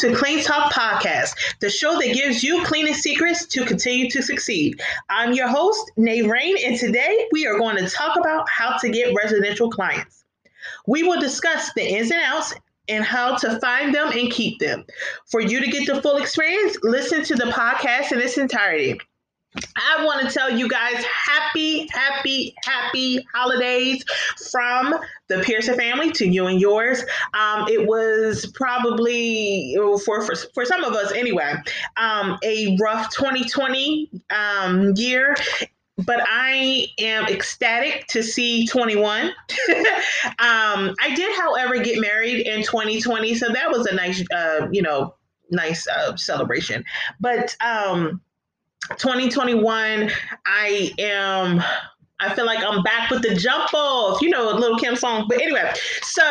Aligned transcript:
to 0.00 0.14
Clean 0.14 0.42
Talk 0.42 0.72
Podcast, 0.72 1.34
the 1.60 1.68
show 1.68 1.98
that 1.98 2.14
gives 2.14 2.42
you 2.42 2.64
cleaning 2.64 2.94
secrets 2.94 3.44
to 3.44 3.66
continue 3.66 4.08
to 4.08 4.22
succeed. 4.22 4.80
I'm 5.10 5.34
your 5.34 5.46
host, 5.46 5.92
Nay 5.98 6.22
Rain, 6.22 6.56
and 6.64 6.78
today 6.78 7.26
we 7.32 7.46
are 7.46 7.58
going 7.58 7.76
to 7.76 7.86
talk 7.86 8.18
about 8.18 8.48
how 8.48 8.78
to 8.78 8.88
get 8.88 9.12
residential 9.14 9.70
clients. 9.70 10.24
We 10.86 11.02
will 11.02 11.20
discuss 11.20 11.74
the 11.74 11.82
ins 11.82 12.10
and 12.10 12.22
outs 12.22 12.54
and 12.88 13.04
how 13.04 13.36
to 13.36 13.60
find 13.60 13.94
them 13.94 14.10
and 14.10 14.30
keep 14.30 14.58
them. 14.58 14.86
For 15.26 15.42
you 15.42 15.60
to 15.60 15.70
get 15.70 15.86
the 15.86 16.00
full 16.00 16.16
experience, 16.16 16.78
listen 16.82 17.22
to 17.24 17.34
the 17.34 17.52
podcast 17.52 18.12
in 18.12 18.20
its 18.20 18.38
entirety. 18.38 18.98
I 19.76 20.04
want 20.04 20.26
to 20.26 20.32
tell 20.32 20.50
you 20.50 20.68
guys 20.68 21.04
happy, 21.04 21.88
happy, 21.90 22.54
happy 22.64 23.26
holidays 23.34 24.04
from 24.50 24.94
the 25.28 25.38
Pearson 25.40 25.76
family 25.76 26.12
to 26.12 26.26
you 26.26 26.46
and 26.46 26.60
yours. 26.60 27.02
Um, 27.34 27.66
it 27.68 27.86
was 27.86 28.46
probably 28.54 29.74
for, 30.04 30.22
for 30.22 30.34
for 30.54 30.64
some 30.64 30.84
of 30.84 30.94
us 30.94 31.12
anyway, 31.12 31.54
um, 31.96 32.38
a 32.44 32.76
rough 32.80 33.10
2020 33.14 34.10
um, 34.30 34.92
year. 34.96 35.34
But 36.06 36.24
I 36.26 36.86
am 36.98 37.26
ecstatic 37.26 38.06
to 38.08 38.22
see 38.22 38.66
21. 38.66 39.26
um, 39.26 39.34
I 40.38 41.14
did, 41.14 41.36
however, 41.38 41.78
get 41.82 42.00
married 42.00 42.46
in 42.46 42.62
2020, 42.62 43.34
so 43.34 43.52
that 43.52 43.70
was 43.70 43.84
a 43.84 43.94
nice, 43.94 44.24
uh, 44.32 44.68
you 44.72 44.80
know, 44.80 45.16
nice 45.50 45.86
uh, 45.88 46.16
celebration. 46.16 46.84
But 47.20 47.54
um, 47.62 48.22
2021, 48.98 50.10
I 50.46 50.92
am 50.98 51.62
I 52.20 52.34
feel 52.34 52.44
like 52.44 52.62
I'm 52.62 52.82
back 52.82 53.10
with 53.10 53.22
the 53.22 53.34
jump 53.34 53.72
off, 53.72 54.20
you 54.20 54.28
know, 54.28 54.52
a 54.52 54.54
Lil' 54.54 54.78
Kim 54.78 54.94
song. 54.94 55.26
But 55.28 55.40
anyway, 55.40 55.72
so 56.02 56.22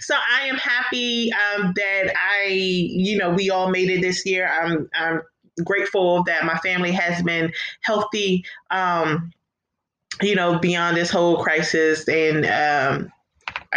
so 0.00 0.14
I 0.32 0.46
am 0.46 0.56
happy 0.56 1.30
um, 1.32 1.72
that 1.76 2.14
I, 2.16 2.46
you 2.48 3.18
know, 3.18 3.30
we 3.30 3.50
all 3.50 3.70
made 3.70 3.90
it 3.90 4.00
this 4.00 4.24
year. 4.24 4.48
I'm 4.48 4.88
I'm 4.94 5.20
grateful 5.62 6.24
that 6.24 6.44
my 6.44 6.56
family 6.58 6.92
has 6.92 7.22
been 7.22 7.52
healthy. 7.82 8.44
Um, 8.70 9.30
you 10.22 10.36
know, 10.36 10.58
beyond 10.58 10.96
this 10.96 11.10
whole 11.10 11.42
crisis, 11.42 12.08
and 12.08 12.46
um, 12.46 13.12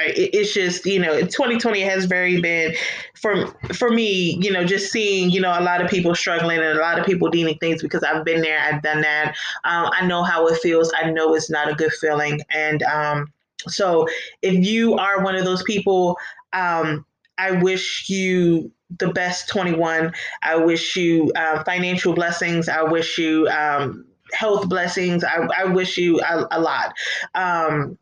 it's 0.05 0.53
just 0.53 0.85
you 0.85 0.99
know 0.99 1.19
2020 1.21 1.81
has 1.81 2.05
very 2.05 2.39
been 2.39 2.73
for 3.15 3.47
for 3.73 3.89
me 3.89 4.37
you 4.41 4.51
know 4.51 4.63
just 4.63 4.91
seeing 4.91 5.29
you 5.31 5.41
know 5.41 5.57
a 5.57 5.61
lot 5.61 5.81
of 5.81 5.89
people 5.89 6.13
struggling 6.13 6.59
and 6.59 6.77
a 6.77 6.81
lot 6.81 6.99
of 6.99 7.05
people 7.05 7.27
needing 7.29 7.57
things 7.57 7.81
because 7.81 8.03
i've 8.03 8.23
been 8.23 8.41
there 8.41 8.59
i've 8.59 8.81
done 8.81 9.01
that. 9.01 9.35
Um, 9.63 9.89
i 9.93 10.05
know 10.05 10.23
how 10.23 10.47
it 10.47 10.59
feels. 10.61 10.91
I 10.95 11.09
know 11.09 11.33
it's 11.33 11.49
not 11.49 11.69
a 11.69 11.75
good 11.75 11.91
feeling. 11.93 12.41
And 12.51 12.83
um, 12.83 13.33
so 13.67 14.07
if 14.41 14.53
you 14.53 14.95
are 14.95 15.23
one 15.23 15.35
of 15.35 15.45
those 15.45 15.63
people 15.63 16.17
um, 16.53 17.05
i 17.37 17.51
wish 17.51 18.09
you 18.09 18.71
the 18.99 19.09
best 19.09 19.49
21 19.49 20.13
i 20.43 20.55
wish 20.55 20.95
you 20.95 21.31
uh, 21.35 21.63
financial 21.63 22.13
blessings. 22.13 22.69
I 22.69 22.83
wish 22.83 23.17
you 23.17 23.47
um, 23.49 24.05
health 24.33 24.67
blessings. 24.69 25.23
I, 25.23 25.47
I 25.57 25.65
wish 25.65 25.97
you 25.97 26.19
a, 26.21 26.47
a 26.51 26.59
lot. 26.59 26.93
Um, 27.35 27.97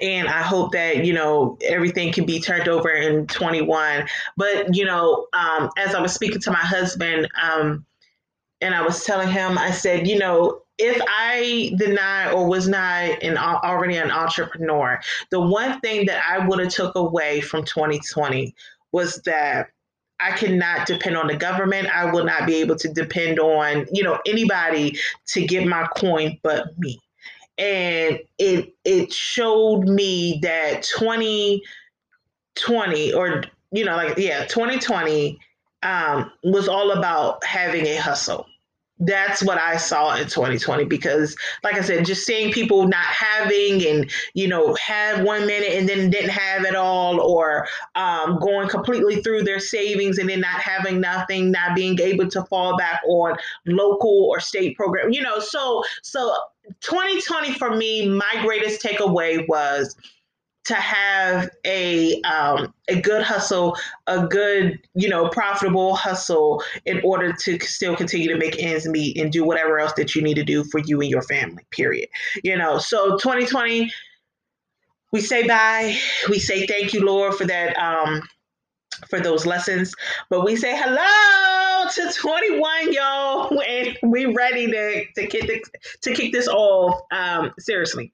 and 0.00 0.28
I 0.28 0.42
hope 0.42 0.72
that 0.72 1.04
you 1.04 1.12
know 1.12 1.58
everything 1.62 2.12
can 2.12 2.26
be 2.26 2.40
turned 2.40 2.68
over 2.68 2.90
in 2.90 3.26
21. 3.26 4.06
But 4.36 4.74
you 4.74 4.84
know, 4.84 5.26
um, 5.32 5.70
as 5.76 5.94
I 5.94 6.00
was 6.00 6.12
speaking 6.12 6.40
to 6.40 6.50
my 6.50 6.58
husband, 6.58 7.28
um, 7.42 7.84
and 8.60 8.74
I 8.74 8.82
was 8.82 9.04
telling 9.04 9.30
him, 9.30 9.58
I 9.58 9.70
said, 9.70 10.06
you 10.06 10.18
know, 10.18 10.62
if 10.78 11.00
I 11.08 11.72
not 11.78 12.34
or 12.34 12.46
was 12.46 12.68
not 12.68 13.22
an 13.22 13.38
already 13.38 13.96
an 13.96 14.10
entrepreneur, 14.10 15.00
the 15.30 15.40
one 15.40 15.80
thing 15.80 16.06
that 16.06 16.22
I 16.28 16.46
would 16.46 16.58
have 16.58 16.68
took 16.68 16.94
away 16.94 17.40
from 17.40 17.64
2020 17.64 18.54
was 18.92 19.20
that 19.24 19.68
I 20.18 20.32
cannot 20.32 20.86
depend 20.86 21.16
on 21.16 21.26
the 21.26 21.36
government. 21.36 21.88
I 21.94 22.10
will 22.10 22.24
not 22.24 22.46
be 22.46 22.56
able 22.56 22.76
to 22.76 22.88
depend 22.88 23.38
on, 23.38 23.86
you 23.92 24.02
know, 24.02 24.18
anybody 24.26 24.98
to 25.28 25.44
get 25.44 25.66
my 25.66 25.86
coin 25.96 26.38
but 26.42 26.78
me 26.78 27.00
and 27.58 28.18
it 28.38 28.74
it 28.84 29.12
showed 29.12 29.88
me 29.88 30.38
that 30.42 30.82
2020 30.82 33.12
or 33.12 33.42
you 33.72 33.84
know 33.84 33.96
like 33.96 34.16
yeah 34.18 34.44
2020 34.46 35.38
um, 35.82 36.32
was 36.42 36.68
all 36.68 36.92
about 36.92 37.44
having 37.44 37.86
a 37.86 37.96
hustle 37.96 38.46
that's 39.00 39.42
what 39.42 39.58
I 39.58 39.76
saw 39.76 40.14
in 40.14 40.24
2020 40.24 40.84
because, 40.84 41.36
like 41.62 41.74
I 41.74 41.82
said, 41.82 42.06
just 42.06 42.24
seeing 42.24 42.50
people 42.50 42.88
not 42.88 43.04
having 43.04 43.86
and, 43.86 44.10
you 44.32 44.48
know, 44.48 44.74
have 44.76 45.22
one 45.22 45.46
minute 45.46 45.74
and 45.74 45.88
then 45.88 46.08
didn't 46.08 46.30
have 46.30 46.64
it 46.64 46.74
all, 46.74 47.20
or 47.20 47.68
um, 47.94 48.38
going 48.38 48.68
completely 48.68 49.16
through 49.16 49.42
their 49.42 49.60
savings 49.60 50.18
and 50.18 50.30
then 50.30 50.40
not 50.40 50.60
having 50.60 51.00
nothing, 51.00 51.50
not 51.50 51.76
being 51.76 52.00
able 52.00 52.28
to 52.28 52.42
fall 52.44 52.76
back 52.78 53.02
on 53.06 53.36
local 53.66 54.28
or 54.30 54.40
state 54.40 54.76
program, 54.76 55.12
you 55.12 55.20
know. 55.20 55.40
So, 55.40 55.84
so 56.02 56.34
2020 56.80 57.54
for 57.54 57.76
me, 57.76 58.08
my 58.08 58.42
greatest 58.42 58.82
takeaway 58.82 59.46
was 59.48 59.96
to 60.66 60.74
have 60.74 61.48
a 61.64 62.20
um, 62.22 62.74
a 62.88 63.00
good 63.00 63.22
hustle, 63.22 63.76
a 64.08 64.26
good 64.26 64.78
you 64.94 65.08
know 65.08 65.28
profitable 65.28 65.94
hustle 65.94 66.62
in 66.84 67.00
order 67.04 67.32
to 67.32 67.58
still 67.60 67.94
continue 67.96 68.28
to 68.28 68.36
make 68.36 68.60
ends 68.60 68.86
meet 68.88 69.16
and 69.16 69.30
do 69.30 69.44
whatever 69.44 69.78
else 69.78 69.92
that 69.96 70.14
you 70.14 70.22
need 70.22 70.34
to 70.34 70.44
do 70.44 70.64
for 70.64 70.80
you 70.80 71.00
and 71.00 71.10
your 71.10 71.22
family. 71.22 71.64
Period. 71.70 72.08
You 72.42 72.56
know, 72.56 72.78
so 72.78 73.16
2020, 73.16 73.90
we 75.12 75.20
say 75.20 75.46
bye. 75.46 75.96
We 76.28 76.40
say 76.40 76.66
thank 76.66 76.92
you, 76.92 77.04
Lord, 77.04 77.34
for 77.34 77.46
that. 77.46 77.78
Um, 77.78 78.22
for 79.08 79.20
those 79.20 79.46
lessons, 79.46 79.94
but 80.30 80.44
we 80.44 80.56
say 80.56 80.76
hello 80.76 81.88
to 81.90 82.12
21, 82.12 82.92
y'all, 82.92 83.60
and 83.68 83.96
we 84.02 84.26
ready 84.26 84.66
to 84.70 85.04
to 85.14 85.26
kick 85.26 85.46
this, 85.46 85.62
to 86.02 86.12
kick 86.12 86.32
this 86.32 86.48
off 86.48 87.00
um, 87.12 87.52
seriously. 87.58 88.12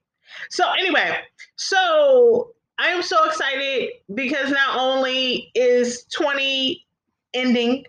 So 0.49 0.69
anyway, 0.71 1.17
so 1.55 2.53
I 2.79 2.87
am 2.89 3.03
so 3.03 3.25
excited 3.27 3.89
because 4.13 4.49
not 4.51 4.77
only 4.77 5.51
is 5.55 6.05
20 6.15 6.85
ending, 7.33 7.85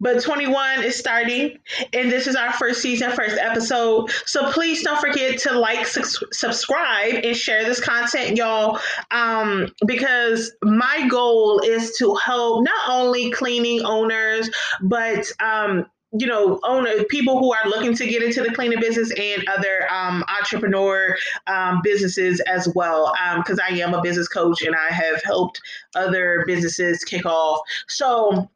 but 0.00 0.22
21 0.22 0.84
is 0.84 0.96
starting, 0.96 1.58
and 1.92 2.10
this 2.10 2.26
is 2.26 2.36
our 2.36 2.52
first 2.52 2.80
season, 2.80 3.12
first 3.12 3.36
episode. 3.38 4.10
So 4.26 4.50
please 4.52 4.82
don't 4.82 5.00
forget 5.00 5.38
to 5.40 5.58
like, 5.58 5.86
su- 5.86 6.26
subscribe, 6.32 7.24
and 7.24 7.36
share 7.36 7.64
this 7.64 7.80
content, 7.80 8.36
y'all. 8.36 8.78
Um, 9.10 9.68
because 9.86 10.52
my 10.62 11.06
goal 11.08 11.60
is 11.60 11.96
to 11.98 12.14
help 12.14 12.64
not 12.64 12.88
only 12.88 13.30
cleaning 13.30 13.82
owners, 13.84 14.48
but 14.82 15.26
um, 15.40 15.86
you 16.18 16.26
know, 16.26 16.58
owner 16.64 17.04
people 17.04 17.38
who 17.38 17.52
are 17.52 17.68
looking 17.68 17.94
to 17.94 18.06
get 18.06 18.22
into 18.22 18.42
the 18.42 18.52
cleaning 18.52 18.80
business 18.80 19.12
and 19.12 19.48
other 19.48 19.86
um, 19.92 20.24
entrepreneur 20.40 21.16
um, 21.46 21.80
businesses 21.84 22.40
as 22.40 22.68
well. 22.74 23.14
Because 23.36 23.60
um, 23.60 23.64
I 23.68 23.76
am 23.78 23.94
a 23.94 24.02
business 24.02 24.26
coach 24.26 24.62
and 24.62 24.74
I 24.74 24.92
have 24.92 25.22
helped 25.22 25.60
other 25.94 26.44
businesses 26.46 27.04
kick 27.04 27.26
off. 27.26 27.60
So 27.88 28.50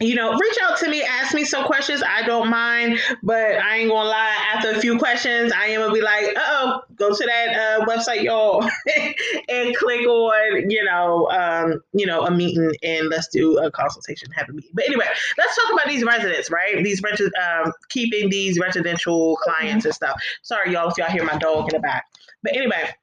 you 0.00 0.14
know, 0.14 0.32
reach 0.32 0.56
out 0.62 0.78
to 0.78 0.88
me, 0.88 1.02
ask 1.02 1.34
me 1.34 1.44
some 1.44 1.64
questions. 1.64 2.02
I 2.06 2.22
don't 2.22 2.48
mind, 2.48 2.98
but 3.22 3.58
I 3.58 3.76
ain't 3.76 3.90
gonna 3.90 4.08
lie. 4.08 4.36
After 4.54 4.70
a 4.70 4.80
few 4.80 4.98
questions, 4.98 5.52
I 5.52 5.66
am 5.66 5.80
gonna 5.80 5.92
be 5.92 6.00
like, 6.00 6.32
oh, 6.36 6.80
go 6.96 7.14
to 7.14 7.26
that 7.26 7.48
uh, 7.54 7.84
website, 7.84 8.22
y'all, 8.22 8.62
and 9.48 9.76
click 9.76 10.06
on, 10.06 10.70
you 10.70 10.82
know, 10.84 11.28
um, 11.30 11.80
you 11.92 12.06
know, 12.06 12.22
a 12.22 12.30
meeting, 12.30 12.72
and 12.82 13.08
let's 13.08 13.28
do 13.28 13.58
a 13.58 13.70
consultation, 13.70 14.30
have 14.32 14.48
a 14.48 14.52
meeting. 14.52 14.70
But 14.72 14.86
anyway, 14.86 15.06
let's 15.36 15.54
talk 15.54 15.72
about 15.74 15.86
these 15.86 16.02
residents, 16.02 16.50
right? 16.50 16.82
These 16.82 17.02
rent, 17.02 17.20
um, 17.20 17.72
keeping 17.90 18.30
these 18.30 18.58
residential 18.58 19.36
clients 19.36 19.84
and 19.84 19.94
stuff. 19.94 20.20
Sorry, 20.42 20.72
y'all, 20.72 20.88
if 20.88 20.96
y'all 20.96 21.10
hear 21.10 21.24
my 21.24 21.36
dog 21.36 21.72
in 21.72 21.76
the 21.76 21.80
back. 21.80 22.06
But 22.42 22.56
anyway, 22.56 22.94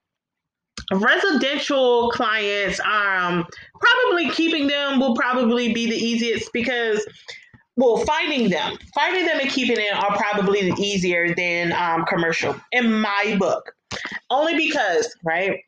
residential 0.91 2.09
clients 2.11 2.79
um 2.81 3.45
probably 3.79 4.29
keeping 4.31 4.67
them 4.67 4.99
will 4.99 5.15
probably 5.15 5.73
be 5.73 5.89
the 5.89 5.95
easiest 5.95 6.51
because 6.53 7.05
well 7.75 7.97
finding 8.05 8.49
them 8.49 8.77
finding 8.93 9.25
them 9.25 9.39
and 9.39 9.49
keeping 9.49 9.75
them 9.75 9.97
are 9.97 10.15
probably 10.17 10.71
easier 10.77 11.33
than 11.35 11.71
um, 11.73 12.05
commercial 12.05 12.55
in 12.71 12.91
my 13.01 13.35
book. 13.39 13.73
Only 14.29 14.57
because 14.57 15.15
right 15.23 15.59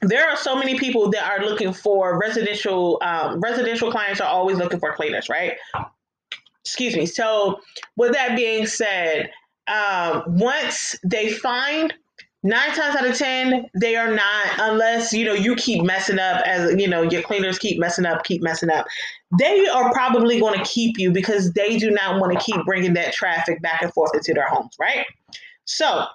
there 0.00 0.28
are 0.28 0.36
so 0.36 0.56
many 0.56 0.78
people 0.78 1.10
that 1.10 1.24
are 1.24 1.44
looking 1.44 1.72
for 1.72 2.18
residential 2.18 2.98
um, 3.02 3.40
residential 3.40 3.90
clients 3.90 4.20
are 4.20 4.28
always 4.28 4.56
looking 4.56 4.80
for 4.80 4.94
cleaners 4.94 5.28
right? 5.28 5.54
Excuse 6.64 6.96
me. 6.96 7.06
So 7.06 7.60
with 7.96 8.12
that 8.12 8.36
being 8.36 8.66
said 8.66 9.30
um, 9.68 10.24
once 10.26 10.96
they 11.04 11.30
find 11.30 11.94
nine 12.42 12.74
times 12.74 12.96
out 12.96 13.06
of 13.06 13.16
ten 13.16 13.66
they 13.80 13.94
are 13.94 14.12
not 14.12 14.46
unless 14.58 15.12
you 15.12 15.24
know 15.24 15.32
you 15.32 15.54
keep 15.54 15.82
messing 15.84 16.18
up 16.18 16.42
as 16.44 16.74
you 16.80 16.88
know 16.88 17.02
your 17.02 17.22
cleaners 17.22 17.58
keep 17.58 17.78
messing 17.78 18.06
up 18.06 18.24
keep 18.24 18.42
messing 18.42 18.70
up. 18.70 18.86
They 19.38 19.66
are 19.68 19.92
probably 19.92 20.40
going 20.40 20.58
to 20.58 20.64
keep 20.64 20.98
you 20.98 21.10
because 21.12 21.52
they 21.52 21.78
do 21.78 21.90
not 21.90 22.20
want 22.20 22.38
to 22.38 22.44
keep 22.44 22.64
bringing 22.64 22.94
that 22.94 23.12
traffic 23.12 23.62
back 23.62 23.82
and 23.82 23.92
forth 23.92 24.14
into 24.14 24.34
their 24.34 24.48
homes 24.48 24.74
right? 24.80 25.06
So 25.64 26.06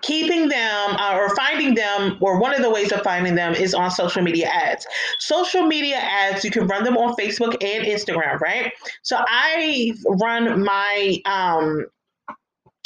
keeping 0.00 0.48
them 0.48 0.96
uh, 0.96 1.16
or 1.16 1.34
finding 1.34 1.74
them 1.74 2.16
or 2.20 2.38
one 2.38 2.54
of 2.54 2.62
the 2.62 2.70
ways 2.70 2.92
of 2.92 3.02
finding 3.02 3.34
them 3.34 3.54
is 3.54 3.74
on 3.74 3.90
social 3.90 4.22
media 4.22 4.46
ads. 4.46 4.86
Social 5.18 5.66
media 5.66 5.96
ads 5.96 6.44
you 6.44 6.50
can 6.50 6.66
run 6.66 6.84
them 6.84 6.96
on 6.96 7.16
facebook 7.16 7.56
and 7.62 7.86
instagram 7.86 8.38
right? 8.40 8.72
So 9.02 9.18
i 9.26 9.92
run 10.20 10.62
my 10.62 11.20
um 11.24 11.86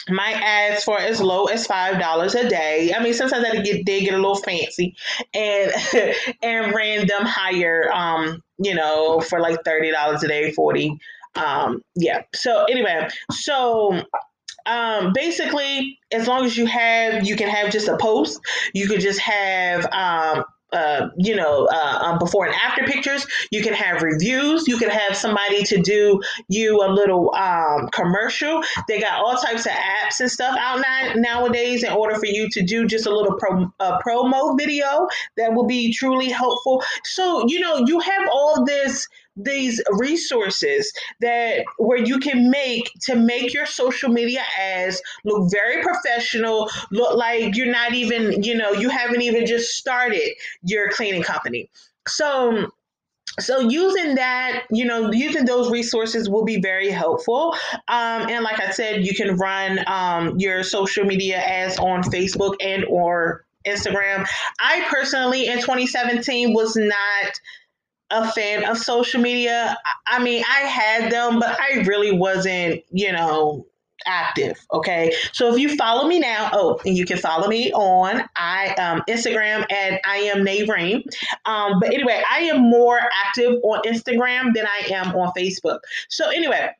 my 0.08 0.32
ads 0.32 0.84
for 0.84 0.98
as 0.98 1.20
low 1.20 1.46
as 1.46 1.66
five 1.66 1.98
dollars 2.00 2.34
a 2.34 2.48
day. 2.48 2.92
I 2.94 3.02
mean, 3.02 3.14
sometimes 3.14 3.44
I 3.44 3.60
get 3.62 3.84
they 3.86 4.02
get 4.02 4.14
a 4.14 4.18
little 4.18 4.36
fancy, 4.36 4.94
and 5.34 5.72
and 6.42 6.74
ran 6.74 7.06
them 7.06 7.24
higher. 7.24 7.90
Um, 7.92 8.42
you 8.58 8.74
know, 8.74 9.20
for 9.20 9.40
like 9.40 9.64
thirty 9.64 9.90
dollars 9.90 10.22
a 10.22 10.28
day, 10.28 10.52
forty. 10.52 10.98
Um, 11.34 11.82
yeah. 11.94 12.22
So 12.34 12.64
anyway, 12.64 13.08
so 13.30 14.02
um, 14.66 15.12
basically, 15.12 15.98
as 16.12 16.26
long 16.26 16.44
as 16.44 16.56
you 16.56 16.66
have, 16.66 17.26
you 17.26 17.36
can 17.36 17.48
have 17.48 17.70
just 17.70 17.88
a 17.88 17.96
post. 17.96 18.40
You 18.74 18.88
could 18.88 19.00
just 19.00 19.20
have 19.20 19.86
um, 19.92 20.44
uh, 20.76 21.08
you 21.16 21.34
know, 21.34 21.66
uh, 21.72 21.98
um, 22.02 22.18
before 22.18 22.46
and 22.46 22.54
after 22.54 22.84
pictures. 22.84 23.26
You 23.50 23.62
can 23.62 23.72
have 23.72 24.02
reviews. 24.02 24.68
You 24.68 24.76
can 24.76 24.90
have 24.90 25.16
somebody 25.16 25.62
to 25.64 25.80
do 25.80 26.20
you 26.48 26.82
a 26.82 26.88
little 26.90 27.34
um, 27.34 27.88
commercial. 27.92 28.62
They 28.88 29.00
got 29.00 29.24
all 29.24 29.36
types 29.36 29.66
of 29.66 29.72
apps 29.72 30.20
and 30.20 30.30
stuff 30.30 30.56
out 30.58 30.80
now, 30.80 31.14
nowadays 31.14 31.82
in 31.82 31.92
order 31.92 32.14
for 32.16 32.26
you 32.26 32.48
to 32.50 32.62
do 32.62 32.86
just 32.86 33.06
a 33.06 33.14
little 33.14 33.36
pro, 33.38 33.72
promo 34.04 34.58
video 34.58 35.08
that 35.36 35.54
will 35.54 35.66
be 35.66 35.92
truly 35.92 36.28
helpful. 36.28 36.82
So, 37.04 37.46
you 37.48 37.60
know, 37.60 37.78
you 37.86 37.98
have 38.00 38.28
all 38.30 38.64
this 38.64 39.08
these 39.36 39.82
resources 39.90 40.92
that 41.20 41.64
where 41.78 41.98
you 41.98 42.18
can 42.18 42.50
make 42.50 42.90
to 43.02 43.14
make 43.14 43.52
your 43.52 43.66
social 43.66 44.08
media 44.08 44.42
ads 44.58 45.00
look 45.24 45.50
very 45.50 45.82
professional 45.82 46.70
look 46.90 47.16
like 47.16 47.54
you're 47.56 47.70
not 47.70 47.94
even 47.94 48.42
you 48.42 48.54
know 48.54 48.72
you 48.72 48.88
haven't 48.88 49.22
even 49.22 49.46
just 49.46 49.74
started 49.74 50.30
your 50.62 50.90
cleaning 50.90 51.22
company. 51.22 51.68
So 52.08 52.70
so 53.38 53.60
using 53.60 54.14
that 54.14 54.64
you 54.70 54.84
know 54.84 55.12
using 55.12 55.44
those 55.44 55.70
resources 55.70 56.28
will 56.28 56.44
be 56.44 56.60
very 56.60 56.90
helpful. 56.90 57.54
Um, 57.88 58.28
and 58.28 58.42
like 58.42 58.60
i 58.60 58.70
said 58.70 59.04
you 59.04 59.14
can 59.14 59.36
run 59.36 59.80
um, 59.86 60.38
your 60.38 60.62
social 60.62 61.04
media 61.04 61.36
ads 61.36 61.78
on 61.78 62.02
facebook 62.02 62.54
and 62.60 62.84
or 62.86 63.44
instagram. 63.66 64.26
I 64.60 64.86
personally 64.88 65.46
in 65.48 65.60
2017 65.60 66.54
was 66.54 66.76
not 66.76 67.40
a 68.10 68.30
fan 68.32 68.64
of 68.64 68.78
social 68.78 69.20
media. 69.20 69.76
I 70.06 70.22
mean, 70.22 70.44
I 70.48 70.60
had 70.60 71.10
them, 71.10 71.40
but 71.40 71.58
I 71.60 71.80
really 71.86 72.12
wasn't, 72.12 72.82
you 72.90 73.12
know, 73.12 73.66
active. 74.06 74.58
Okay. 74.72 75.12
So 75.32 75.52
if 75.52 75.58
you 75.58 75.76
follow 75.76 76.06
me 76.06 76.18
now, 76.18 76.50
oh, 76.52 76.80
and 76.84 76.96
you 76.96 77.04
can 77.04 77.18
follow 77.18 77.48
me 77.48 77.72
on 77.72 78.22
I 78.36 78.68
um 78.74 79.02
Instagram 79.08 79.70
at 79.70 80.00
I 80.04 80.18
am 80.18 80.44
Nay 80.44 80.64
Rain. 80.64 81.02
Um, 81.44 81.80
but 81.80 81.92
anyway, 81.92 82.22
I 82.30 82.40
am 82.40 82.60
more 82.60 83.00
active 83.26 83.54
on 83.64 83.82
Instagram 83.82 84.54
than 84.54 84.66
I 84.66 84.88
am 84.92 85.14
on 85.14 85.32
Facebook. 85.36 85.80
So 86.08 86.30
anyway, 86.30 86.70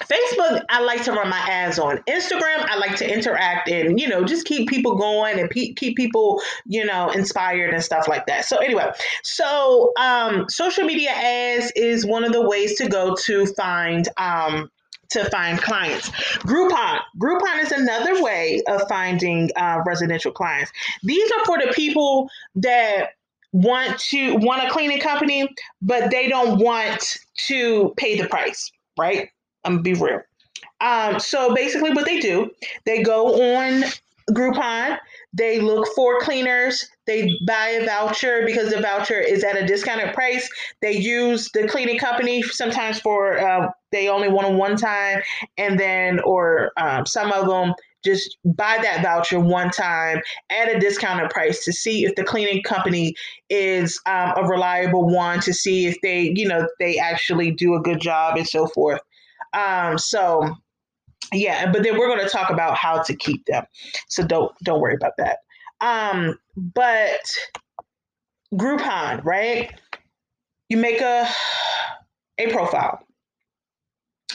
Facebook, 0.00 0.62
I 0.68 0.80
like 0.80 1.04
to 1.04 1.12
run 1.12 1.28
my 1.28 1.38
ads 1.38 1.78
on. 1.78 1.98
Instagram, 2.08 2.66
I 2.68 2.76
like 2.76 2.96
to 2.96 3.12
interact 3.12 3.68
and, 3.68 3.98
you 4.00 4.08
know, 4.08 4.24
just 4.24 4.44
keep 4.44 4.68
people 4.68 4.96
going 4.96 5.38
and 5.38 5.48
pe- 5.48 5.72
keep 5.74 5.96
people, 5.96 6.42
you 6.66 6.84
know, 6.84 7.10
inspired 7.10 7.72
and 7.72 7.82
stuff 7.82 8.08
like 8.08 8.26
that. 8.26 8.44
So, 8.44 8.56
anyway, 8.58 8.90
so 9.22 9.92
um, 9.98 10.46
social 10.48 10.84
media 10.84 11.10
ads 11.10 11.72
is 11.76 12.04
one 12.04 12.24
of 12.24 12.32
the 12.32 12.42
ways 12.42 12.76
to 12.78 12.88
go 12.88 13.14
to 13.24 13.46
find 13.46 14.08
um, 14.16 14.70
to 15.10 15.24
find 15.30 15.60
clients. 15.60 16.10
Groupon. 16.40 16.98
Groupon 17.18 17.62
is 17.62 17.70
another 17.70 18.22
way 18.22 18.62
of 18.66 18.82
finding 18.88 19.50
uh, 19.54 19.80
residential 19.86 20.32
clients. 20.32 20.72
These 21.04 21.30
are 21.30 21.44
for 21.44 21.58
the 21.58 21.72
people 21.72 22.28
that 22.56 23.10
want 23.52 23.98
to 24.10 24.34
want 24.38 24.64
a 24.64 24.70
cleaning 24.70 24.98
company, 24.98 25.48
but 25.80 26.10
they 26.10 26.28
don't 26.28 26.58
want 26.58 27.18
to 27.46 27.94
pay 27.96 28.20
the 28.20 28.26
price, 28.26 28.72
right? 28.98 29.28
I'm 29.64 29.74
gonna 29.74 29.82
be 29.82 29.94
real. 29.94 30.20
Um, 30.80 31.18
so 31.18 31.54
basically, 31.54 31.92
what 31.92 32.04
they 32.04 32.20
do, 32.20 32.50
they 32.84 33.02
go 33.02 33.56
on 33.56 33.84
Groupon, 34.30 34.98
they 35.32 35.60
look 35.60 35.86
for 35.94 36.20
cleaners, 36.20 36.88
they 37.06 37.30
buy 37.46 37.68
a 37.68 37.84
voucher 37.84 38.42
because 38.46 38.70
the 38.70 38.80
voucher 38.80 39.20
is 39.20 39.44
at 39.44 39.56
a 39.56 39.66
discounted 39.66 40.14
price. 40.14 40.48
They 40.80 40.92
use 40.92 41.50
the 41.52 41.68
cleaning 41.68 41.98
company 41.98 42.42
sometimes 42.42 43.00
for 43.00 43.38
uh, 43.38 43.70
they 43.92 44.08
only 44.08 44.28
want 44.28 44.46
a 44.46 44.50
one 44.50 44.76
time, 44.76 45.22
and 45.58 45.78
then 45.78 46.20
or 46.20 46.72
um, 46.76 47.04
some 47.04 47.32
of 47.32 47.46
them 47.46 47.74
just 48.04 48.36
buy 48.44 48.78
that 48.82 49.02
voucher 49.02 49.40
one 49.40 49.70
time 49.70 50.20
at 50.50 50.74
a 50.74 50.78
discounted 50.78 51.30
price 51.30 51.64
to 51.64 51.72
see 51.72 52.04
if 52.04 52.14
the 52.14 52.24
cleaning 52.24 52.62
company 52.62 53.14
is 53.50 54.00
um, 54.06 54.32
a 54.36 54.46
reliable 54.46 55.06
one 55.08 55.40
to 55.40 55.52
see 55.52 55.86
if 55.86 55.96
they 56.02 56.32
you 56.36 56.46
know 56.46 56.68
they 56.78 56.98
actually 56.98 57.50
do 57.50 57.74
a 57.74 57.80
good 57.80 58.00
job 58.00 58.36
and 58.36 58.46
so 58.46 58.66
forth 58.66 59.00
um, 59.54 59.98
so 59.98 60.54
yeah, 61.32 61.70
but 61.70 61.82
then 61.82 61.98
we're 61.98 62.08
going 62.08 62.24
to 62.24 62.28
talk 62.28 62.50
about 62.50 62.76
how 62.76 63.02
to 63.02 63.16
keep 63.16 63.44
them. 63.46 63.64
So 64.08 64.26
don't 64.26 64.52
don't 64.62 64.80
worry 64.80 64.94
about 64.94 65.12
that. 65.18 65.38
Um, 65.80 66.38
but 66.56 67.20
Groupon, 68.54 69.24
right? 69.24 69.72
You 70.68 70.76
make 70.76 71.00
a 71.00 71.28
a 72.38 72.50
profile. 72.52 73.00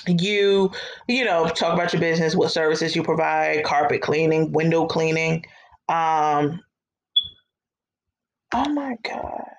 You 0.07 0.71
you 1.07 1.25
know 1.25 1.47
talk 1.47 1.73
about 1.73 1.93
your 1.93 1.99
business, 1.99 2.35
what 2.35 2.51
services 2.51 2.95
you 2.95 3.03
provide, 3.03 3.63
carpet 3.63 4.01
cleaning, 4.01 4.51
window 4.51 4.85
cleaning. 4.85 5.45
Um, 5.89 6.61
oh 8.53 8.69
my 8.69 8.95
god 9.03 9.58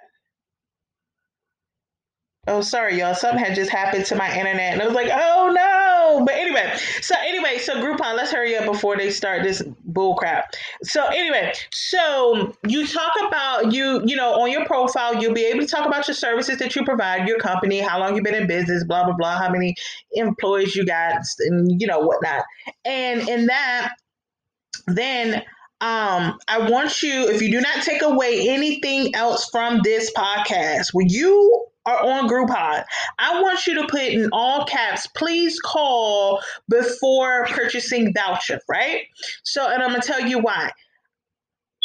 oh 2.50 2.60
sorry 2.60 2.98
y'all. 2.98 3.14
Something 3.14 3.42
had 3.42 3.54
just 3.54 3.70
happened 3.70 4.04
to 4.06 4.16
my 4.16 4.28
internet 4.36 4.72
and 4.72 4.82
i 4.82 4.86
was 4.86 4.94
like 4.94 5.10
oh 5.10 5.50
no. 5.54 6.24
But 6.24 6.34
anyway 6.34 6.74
so 7.00 7.14
anyway 7.20 7.58
so 7.58 7.74
groupon 7.74 8.16
let's 8.16 8.32
hurry 8.32 8.56
up 8.56 8.64
before 8.64 8.96
they 8.96 9.10
start 9.10 9.42
this 9.42 9.62
bull 9.84 10.14
crap. 10.16 10.54
So 10.82 11.06
anyway 11.06 11.52
so 11.72 12.52
you 12.66 12.86
talk 12.86 13.12
about 13.26 13.72
you 13.72 14.02
you 14.04 14.16
know 14.16 14.40
on 14.40 14.50
your 14.50 14.66
profile 14.66 15.20
you'll 15.20 15.34
be 15.34 15.44
able 15.44 15.60
to 15.60 15.66
talk 15.66 15.86
about 15.86 16.08
your 16.08 16.14
services 16.14 16.58
that 16.58 16.74
you 16.74 16.84
provide 16.84 17.26
your 17.28 17.38
company 17.38 17.80
how 17.80 17.98
long 17.98 18.14
you've 18.14 18.24
been 18.24 18.34
in 18.34 18.46
business 18.46 18.84
blah 18.84 19.04
blah 19.04 19.14
blah 19.14 19.38
how 19.38 19.50
many 19.50 19.74
employees 20.12 20.74
you 20.74 20.84
got 20.84 21.22
and 21.40 21.80
you 21.80 21.86
know 21.86 22.00
whatnot. 22.00 22.44
And 22.84 23.28
in 23.28 23.46
that 23.46 23.94
then 24.86 25.42
um, 25.82 26.38
I 26.46 26.68
want 26.70 27.02
you, 27.02 27.30
if 27.30 27.40
you 27.40 27.50
do 27.50 27.60
not 27.60 27.82
take 27.82 28.02
away 28.02 28.50
anything 28.50 29.14
else 29.14 29.48
from 29.48 29.80
this 29.82 30.12
podcast, 30.12 30.88
when 30.92 31.08
you 31.08 31.69
are 31.86 32.04
on 32.04 32.28
Groupon, 32.28 32.84
I 33.18 33.42
want 33.42 33.66
you 33.66 33.74
to 33.80 33.86
put 33.88 34.02
in 34.02 34.28
all 34.32 34.64
caps, 34.64 35.06
please 35.08 35.58
call 35.60 36.40
before 36.68 37.46
purchasing 37.46 38.12
voucher, 38.14 38.60
right? 38.68 39.02
So, 39.44 39.68
and 39.68 39.82
I'm 39.82 39.90
going 39.90 40.02
to 40.02 40.06
tell 40.06 40.20
you 40.20 40.38
why. 40.38 40.70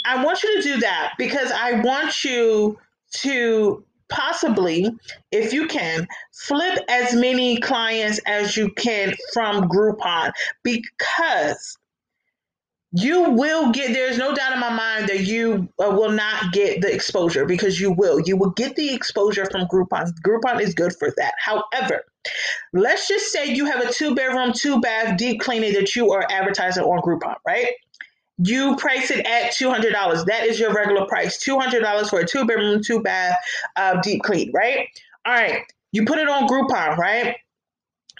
I 0.06 0.24
want 0.24 0.44
you 0.44 0.56
to 0.56 0.62
do 0.62 0.78
that 0.82 1.14
because 1.18 1.52
I 1.52 1.82
want 1.82 2.24
you 2.24 2.78
to 3.18 3.84
possibly, 4.10 4.90
if 5.32 5.52
you 5.52 5.68
can, 5.68 6.08
flip 6.32 6.80
as 6.90 7.16
many 7.16 7.58
clients 7.58 8.20
as 8.28 8.56
you 8.56 8.72
can 8.72 9.16
from 9.34 9.68
Groupon 9.68 10.32
because 10.64 11.78
you 12.96 13.30
will 13.32 13.72
get 13.72 13.94
there's 13.94 14.18
no 14.18 14.34
doubt 14.34 14.54
in 14.54 14.60
my 14.60 14.74
mind 14.74 15.10
that 15.10 15.22
you 15.22 15.68
uh, 15.84 15.90
will 15.90 16.12
not 16.12 16.54
get 16.54 16.82
the 16.82 16.94
exposure 16.94 17.46
because 17.46 17.80
you 17.80 17.92
will. 17.92 18.22
You 18.22 18.38
will 18.38 18.52
get 18.52 18.75
the 18.75 18.94
exposure 18.94 19.46
from 19.52 19.68
groupon. 19.68 20.12
Groupon 20.25 20.62
is 20.62 20.74
good 20.74 20.96
for 20.98 21.12
that. 21.18 21.34
However 21.44 22.04
let's 22.74 23.08
just 23.08 23.32
say 23.32 23.54
you 23.54 23.66
have 23.66 23.82
a 23.82 23.92
two 23.92 24.16
bedroom 24.16 24.54
two 24.54 24.80
bath 24.80 25.18
deep 25.18 25.42
cleaning 25.42 25.74
that 25.74 25.96
you 25.96 26.12
are 26.12 26.25
advertising 26.30 26.84
on 26.84 27.02
groupon 27.02 27.36
right? 27.46 27.72
You 28.38 28.75
price 28.75 29.12
it 29.12 29.25
at 29.25 29.54
$200 29.54 30.25
that 30.25 30.46
is 30.46 30.60
your 30.60 30.74
regular 30.74 31.06
price. 31.08 31.38
$200 31.46 32.10
for 32.10 32.20
a 32.20 32.25
two 32.25 32.46
bedroom 32.46 32.82
two 32.84 33.02
bath 33.02 33.36
uh, 33.75 34.02
deep 34.02 34.24
clean 34.24 34.52
right? 34.54 34.88
All 35.25 35.34
right. 35.34 35.62
You 35.92 36.06
put 36.06 36.18
it 36.18 36.28
on 36.28 36.48
groupon 36.48 36.98
right 36.98 37.36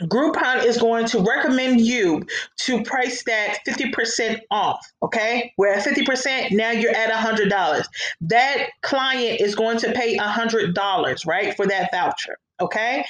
Groupon 0.04 0.66
is 0.66 0.78
going 0.78 1.06
to 1.08 1.20
recommend 1.20 1.82
you 1.82 2.26
to 2.58 2.84
price 2.84 3.24
that 3.24 3.60
50% 3.68 4.42
off. 4.52 4.86
Okay. 5.02 5.54
We're 5.58 5.74
at 5.74 5.86
50%. 5.86 6.52
Now 6.52 6.72
you're 6.72 6.96
at 6.96 7.12
$100. 7.12 7.86
That 8.22 8.68
client 8.82 9.42
is 9.42 9.56
going 9.56 9.78
to 9.80 9.92
pay 9.94 10.18
$100, 10.18 11.28
right, 11.28 11.56
for 11.56 11.66
that 11.68 11.92
voucher. 11.92 12.38
Okay. 12.60 13.06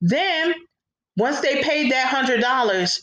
Then 0.00 0.54
once 1.16 1.40
they 1.40 1.62
paid 1.62 1.90
that 1.92 2.14
$100, 2.14 3.02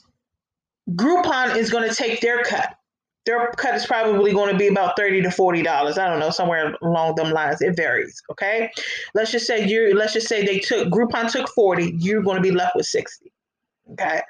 Groupon 0.92 1.56
is 1.56 1.72
going 1.72 1.90
to 1.90 1.96
take 1.96 2.22
their 2.22 2.44
cut 2.44 2.76
their 3.26 3.52
cut 3.58 3.76
is 3.76 3.86
probably 3.86 4.34
going 4.34 4.52
to 4.52 4.58
be 4.58 4.68
about 4.68 4.96
30 4.98 5.22
to 5.24 5.32
40 5.32 5.62
dollars 5.64 5.98
i 5.98 6.08
don't 6.08 6.20
know 6.20 6.30
somewhere 6.30 6.76
along 6.82 7.16
them 7.16 7.32
lines 7.32 7.62
it 7.62 7.76
varies 7.76 8.22
okay 8.32 8.72
let's 9.14 9.32
just 9.32 9.48
say 9.48 9.66
you 9.68 9.96
let's 9.96 10.14
just 10.14 10.28
say 10.28 10.46
they 10.46 10.60
took 10.60 10.88
groupon 10.90 11.32
took 11.32 11.50
40 11.50 11.96
you're 12.00 12.22
going 12.22 12.38
to 12.38 12.42
be 12.42 12.52
left 12.52 12.76
with 12.76 12.86
60 12.86 13.32
okay 13.92 14.22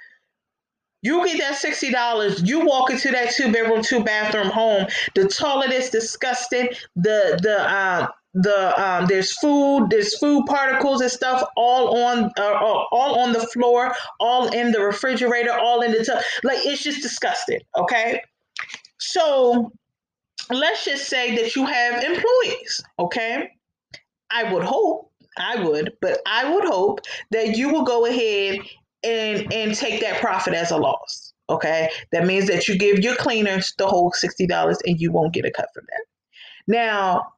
You 1.01 1.23
get 1.25 1.37
that 1.39 1.55
sixty 1.57 1.91
dollars. 1.91 2.41
You 2.41 2.65
walk 2.65 2.89
into 2.89 3.11
that 3.11 3.31
two 3.31 3.51
bedroom, 3.51 3.83
two 3.83 4.03
bathroom 4.03 4.49
home. 4.49 4.87
The 5.13 5.27
toilet 5.27 5.71
is 5.71 5.91
disgusting. 5.91 6.69
The 6.95 7.39
the 7.43 7.57
um 7.71 8.07
the 8.33 8.81
um 8.83 9.05
there's 9.05 9.31
food 9.37 9.87
there's 9.89 10.17
food 10.17 10.45
particles 10.47 11.01
and 11.01 11.11
stuff 11.11 11.47
all 11.55 12.03
on 12.03 12.31
uh, 12.37 12.53
all 12.91 13.19
on 13.19 13.33
the 13.33 13.39
floor 13.39 13.93
all 14.19 14.47
in 14.49 14.71
the 14.73 14.81
refrigerator 14.81 15.53
all 15.53 15.81
in 15.81 15.91
the 15.93 16.03
tub 16.03 16.21
like 16.43 16.59
it's 16.65 16.83
just 16.83 17.01
disgusting 17.01 17.61
okay 17.77 18.21
so 19.11 19.71
let's 20.49 20.85
just 20.85 21.07
say 21.07 21.35
that 21.35 21.55
you 21.55 21.65
have 21.65 22.03
employees 22.03 22.83
okay? 22.99 23.49
I 24.31 24.51
would 24.51 24.63
hope 24.63 25.11
i 25.37 25.61
would 25.61 25.91
but 26.01 26.19
i 26.25 26.49
would 26.49 26.63
hope 26.63 27.01
that 27.31 27.57
you 27.57 27.69
will 27.69 27.83
go 27.83 28.05
ahead 28.05 28.57
and 29.03 29.51
and 29.51 29.75
take 29.75 29.99
that 29.99 30.21
profit 30.21 30.53
as 30.53 30.71
a 30.71 30.77
loss 30.77 31.25
okay? 31.49 31.89
That 32.11 32.25
means 32.25 32.47
that 32.47 32.67
you 32.67 32.77
give 32.77 32.99
your 32.99 33.15
cleaners 33.15 33.73
the 33.77 33.87
whole 33.87 34.11
$60 34.11 34.77
and 34.85 34.99
you 34.99 35.11
won't 35.11 35.33
get 35.33 35.45
a 35.45 35.51
cut 35.51 35.69
from 35.73 35.85
that. 35.89 36.05
Now 36.67 37.33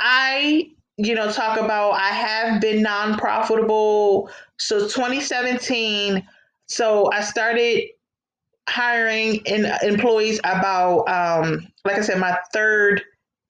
I, 0.00 0.70
you 0.96 1.14
know, 1.14 1.30
talk 1.30 1.58
about 1.58 1.92
I 1.92 2.08
have 2.08 2.60
been 2.60 2.82
non 2.82 3.18
profitable. 3.18 4.30
So 4.58 4.80
2017, 4.80 6.26
so 6.66 7.10
I 7.12 7.20
started 7.20 7.84
hiring 8.70 9.36
in 9.46 9.66
employees 9.82 10.40
about 10.44 11.08
um 11.08 11.66
like 11.84 11.98
I 11.98 12.00
said, 12.02 12.18
my 12.18 12.36
third, 12.52 13.02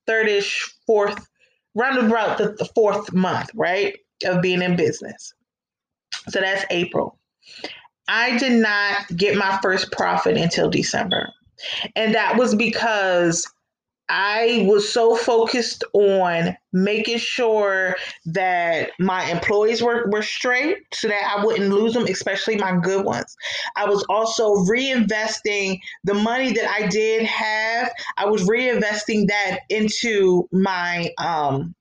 thirdish, 0.09 0.61
fourth, 0.87 1.27
round 1.75 1.99
about 1.99 2.39
the, 2.39 2.53
the 2.59 2.65
fourth 2.75 3.13
month, 3.13 3.51
right, 3.55 3.99
of 4.25 4.43
being 4.43 4.63
in 4.63 4.77
business. 4.77 5.35
So 6.29 6.41
that's 6.41 6.65
April. 6.71 7.19
I 8.09 8.37
did 8.39 8.61
not 8.61 9.07
get 9.17 9.37
my 9.37 9.59
first 9.63 9.93
profit 9.93 10.37
until 10.37 10.69
December. 10.69 11.29
And 11.95 12.15
that 12.15 12.37
was 12.37 12.55
because 12.55 13.47
I 14.11 14.67
was 14.69 14.93
so 14.93 15.15
focused 15.15 15.85
on 15.93 16.57
making 16.73 17.19
sure 17.19 17.97
that 18.27 18.91
my 18.99 19.31
employees 19.31 19.83
were, 19.83 20.11
were 20.11 20.23
straight 20.23 20.79
so 20.93 21.07
that 21.09 21.37
I 21.37 21.45
wouldn't 21.45 21.71
lose 21.71 21.95
them, 21.95 22.07
especially 22.07 22.57
my 22.57 22.77
good 22.77 23.05
ones. 23.05 23.37
I 23.77 23.89
was 23.89 24.05
also 24.09 24.57
reinvesting 24.57 25.79
the 26.03 26.15
money 26.15 26.53
that 26.53 26.69
I 26.69 26.89
did 26.89 27.25
have, 27.25 27.93
I 28.17 28.27
was 28.27 28.49
reinvesting 28.49 29.29
that 29.29 29.61
into 29.69 30.49
my 30.51 31.11
um 31.19 31.75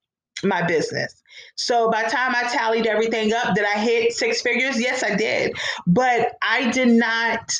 my 0.44 0.66
business. 0.66 1.22
So 1.56 1.92
by 1.92 2.04
the 2.04 2.10
time 2.10 2.34
I 2.36 2.44
tallied 2.44 2.88
everything 2.88 3.34
up, 3.34 3.56
did 3.56 3.66
I 3.66 3.80
hit 3.80 4.14
six 4.14 4.42
figures? 4.42 4.80
Yes, 4.80 5.04
I 5.04 5.16
did. 5.16 5.54
But 5.86 6.34
I 6.42 6.72
did 6.72 6.90
not 6.90 7.52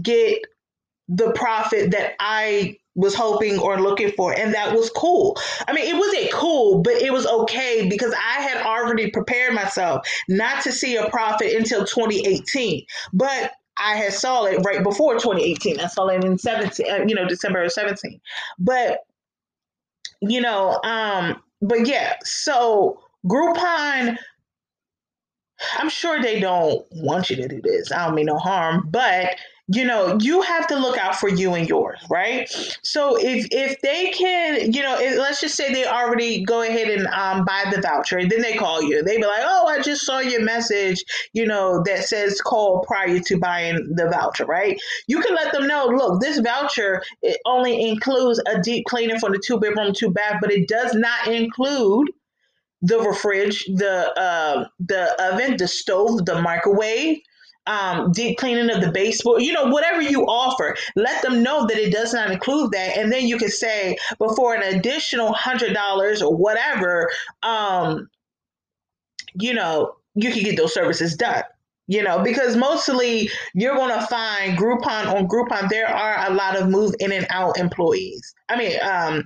get 0.00 0.38
the 1.08 1.32
profit 1.32 1.90
that 1.90 2.14
I 2.20 2.76
was 2.94 3.14
hoping 3.14 3.58
or 3.58 3.80
looking 3.80 4.12
for 4.12 4.32
and 4.32 4.54
that 4.54 4.74
was 4.74 4.90
cool. 4.90 5.36
I 5.66 5.72
mean 5.72 5.86
it 5.86 5.98
wasn't 5.98 6.32
cool 6.32 6.82
but 6.82 6.94
it 6.94 7.12
was 7.12 7.26
okay 7.26 7.88
because 7.88 8.12
i 8.12 8.40
had 8.40 8.64
already 8.64 9.10
prepared 9.10 9.54
myself 9.54 10.06
not 10.28 10.62
to 10.62 10.72
see 10.72 10.96
a 10.96 11.08
profit 11.10 11.52
until 11.52 11.84
2018 11.84 12.84
but 13.12 13.52
i 13.78 13.96
had 13.96 14.12
saw 14.12 14.44
it 14.44 14.58
right 14.64 14.82
before 14.82 15.14
2018 15.14 15.80
i 15.80 15.86
saw 15.86 16.06
it 16.08 16.24
in 16.24 16.38
17 16.38 16.90
uh, 16.90 17.04
you 17.06 17.14
know 17.14 17.26
december 17.26 17.62
of 17.62 17.72
17 17.72 18.20
but 18.58 19.00
you 20.20 20.40
know 20.40 20.80
um 20.84 21.42
but 21.60 21.86
yeah 21.86 22.14
so 22.22 23.00
groupon 23.26 24.16
i'm 25.78 25.88
sure 25.88 26.20
they 26.20 26.40
don't 26.40 26.84
want 26.92 27.30
you 27.30 27.36
to 27.36 27.48
do 27.48 27.60
this. 27.62 27.90
I 27.92 28.06
don't 28.06 28.14
mean 28.14 28.26
no 28.26 28.38
harm 28.38 28.88
but 28.90 29.36
you 29.68 29.84
know 29.84 30.18
you 30.20 30.42
have 30.42 30.66
to 30.66 30.76
look 30.76 30.98
out 30.98 31.16
for 31.16 31.28
you 31.28 31.54
and 31.54 31.68
yours 31.68 31.98
right? 32.10 32.48
So 32.82 33.16
if 33.18 33.46
if 33.50 33.80
they 33.80 34.10
can 34.10 34.72
you 34.72 34.82
know 34.82 34.98
if, 34.98 35.18
let's 35.18 35.40
just 35.40 35.54
say 35.54 35.72
they 35.72 35.86
already 35.86 36.44
go 36.44 36.62
ahead 36.62 36.88
and 36.88 37.06
um, 37.06 37.44
buy 37.44 37.64
the 37.74 37.80
voucher 37.80 38.18
and 38.18 38.30
then 38.30 38.42
they 38.42 38.54
call 38.54 38.82
you. 38.82 39.02
They 39.02 39.16
be 39.16 39.24
like 39.24 39.40
oh 39.42 39.66
i 39.66 39.80
just 39.80 40.04
saw 40.04 40.18
your 40.18 40.42
message 40.42 41.02
you 41.32 41.46
know 41.46 41.82
that 41.86 42.04
says 42.04 42.40
call 42.40 42.84
prior 42.86 43.20
to 43.20 43.38
buying 43.38 43.94
the 43.94 44.08
voucher 44.10 44.44
right? 44.44 44.78
You 45.06 45.20
can 45.20 45.34
let 45.34 45.52
them 45.52 45.66
know 45.66 45.86
look 45.86 46.20
this 46.20 46.38
voucher 46.40 47.02
it 47.22 47.38
only 47.46 47.88
includes 47.88 48.42
a 48.46 48.60
deep 48.60 48.84
cleaning 48.86 49.18
for 49.18 49.30
the 49.30 49.38
two 49.38 49.58
bedroom 49.58 49.94
two 49.94 50.10
bath 50.10 50.38
but 50.42 50.52
it 50.52 50.68
does 50.68 50.94
not 50.94 51.28
include 51.28 52.10
the 52.82 53.16
fridge, 53.18 53.64
the 53.64 54.12
uh, 54.20 54.66
the 54.78 55.32
oven, 55.32 55.56
the 55.56 55.66
stove, 55.66 56.26
the 56.26 56.40
microwave, 56.42 57.18
um, 57.66 58.12
deep 58.12 58.38
cleaning 58.38 58.70
of 58.70 58.80
the 58.80 58.90
baseboard, 58.90 59.42
you 59.42 59.52
know, 59.52 59.66
whatever 59.66 60.02
you 60.02 60.22
offer, 60.24 60.76
let 60.96 61.22
them 61.22 61.42
know 61.42 61.66
that 61.66 61.78
it 61.78 61.92
does 61.92 62.12
not 62.12 62.30
include 62.30 62.72
that. 62.72 62.96
And 62.96 63.10
then 63.10 63.26
you 63.26 63.38
can 63.38 63.48
say, 63.48 63.96
but 64.18 64.34
for 64.36 64.54
an 64.54 64.62
additional 64.74 65.32
$100 65.32 66.22
or 66.22 66.36
whatever, 66.36 67.10
um, 67.42 68.08
you 69.34 69.54
know, 69.54 69.96
you 70.14 70.30
can 70.30 70.42
get 70.42 70.56
those 70.56 70.74
services 70.74 71.16
done 71.16 71.42
you 71.86 72.02
know 72.02 72.22
because 72.22 72.56
mostly 72.56 73.28
you're 73.54 73.74
going 73.74 73.98
to 73.98 74.06
find 74.06 74.56
groupon 74.56 75.06
on 75.06 75.28
groupon 75.28 75.68
there 75.68 75.88
are 75.88 76.30
a 76.30 76.34
lot 76.34 76.56
of 76.56 76.68
move 76.68 76.94
in 76.98 77.12
and 77.12 77.26
out 77.30 77.58
employees 77.58 78.34
i 78.48 78.56
mean 78.56 78.78
um 78.82 79.24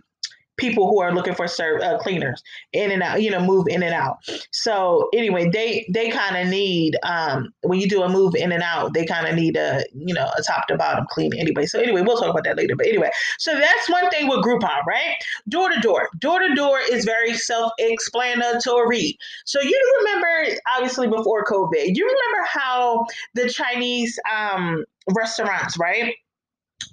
people 0.58 0.88
who 0.88 1.00
are 1.00 1.14
looking 1.14 1.34
for 1.34 1.48
serve 1.48 1.80
uh, 1.80 1.98
cleaners 1.98 2.42
in 2.72 2.90
and 2.90 3.02
out, 3.02 3.22
you 3.22 3.30
know, 3.30 3.40
move 3.40 3.66
in 3.68 3.82
and 3.82 3.94
out. 3.94 4.18
So 4.50 5.08
anyway, 5.14 5.48
they 5.48 5.86
they 5.92 6.10
kind 6.10 6.36
of 6.36 6.48
need 6.48 6.96
um, 7.02 7.52
when 7.62 7.80
you 7.80 7.88
do 7.88 8.02
a 8.02 8.08
move 8.08 8.34
in 8.34 8.52
and 8.52 8.62
out, 8.62 8.92
they 8.92 9.06
kind 9.06 9.26
of 9.26 9.34
need 9.34 9.56
a 9.56 9.84
you 9.94 10.14
know 10.14 10.30
a 10.36 10.42
top 10.42 10.66
to 10.68 10.76
bottom 10.76 11.06
clean 11.10 11.32
anyway. 11.38 11.66
So 11.66 11.80
anyway, 11.80 12.02
we'll 12.02 12.18
talk 12.18 12.30
about 12.30 12.44
that 12.44 12.56
later. 12.56 12.76
But 12.76 12.86
anyway, 12.86 13.10
so 13.38 13.54
that's 13.58 13.88
one 13.88 14.10
thing 14.10 14.28
with 14.28 14.44
Groupon, 14.44 14.84
right? 14.86 15.14
Door 15.48 15.70
to 15.70 15.80
door, 15.80 16.08
door 16.18 16.40
to 16.40 16.54
door 16.54 16.78
is 16.90 17.04
very 17.04 17.34
self-explanatory. 17.34 19.16
So 19.44 19.60
you 19.60 19.96
remember, 20.00 20.60
obviously, 20.74 21.06
before 21.06 21.44
COVID, 21.44 21.94
you 21.94 22.04
remember 22.04 22.48
how 22.48 23.06
the 23.34 23.48
Chinese 23.48 24.18
um, 24.30 24.84
restaurants, 25.14 25.78
right? 25.78 26.14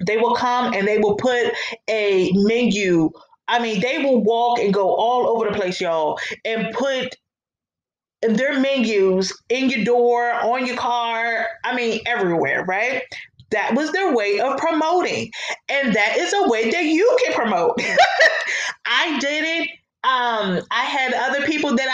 They 0.05 0.17
will 0.17 0.35
come 0.35 0.73
and 0.73 0.87
they 0.87 0.97
will 0.97 1.15
put 1.15 1.53
a 1.89 2.31
menu 2.33 3.11
I 3.47 3.59
mean, 3.59 3.79
they 3.81 3.99
will 3.99 4.23
walk 4.23 4.59
and 4.59 4.73
go 4.73 4.93
all 4.95 5.27
over 5.29 5.49
the 5.49 5.57
place, 5.57 5.79
y'all, 5.79 6.19
and 6.43 6.73
put 6.73 7.15
their 8.21 8.59
menus 8.59 9.31
in 9.49 9.69
your 9.69 9.83
door, 9.83 10.31
on 10.31 10.65
your 10.65 10.77
car, 10.77 11.47
I 11.63 11.75
mean, 11.75 12.01
everywhere, 12.05 12.65
right? 12.65 13.03
That 13.51 13.75
was 13.75 13.91
their 13.91 14.15
way 14.15 14.39
of 14.39 14.57
promoting. 14.57 15.31
And 15.69 15.95
that 15.95 16.17
is 16.17 16.33
a 16.33 16.49
way 16.49 16.71
that 16.71 16.85
you 16.85 17.17
can 17.23 17.33
promote. 17.33 17.79
I 18.85 19.19
did 19.19 19.43
it 19.43 19.69
um, 20.05 20.61
I 20.69 20.83
had 20.83 21.13
other 21.13 21.47
people 21.47 21.75
that 21.75 21.89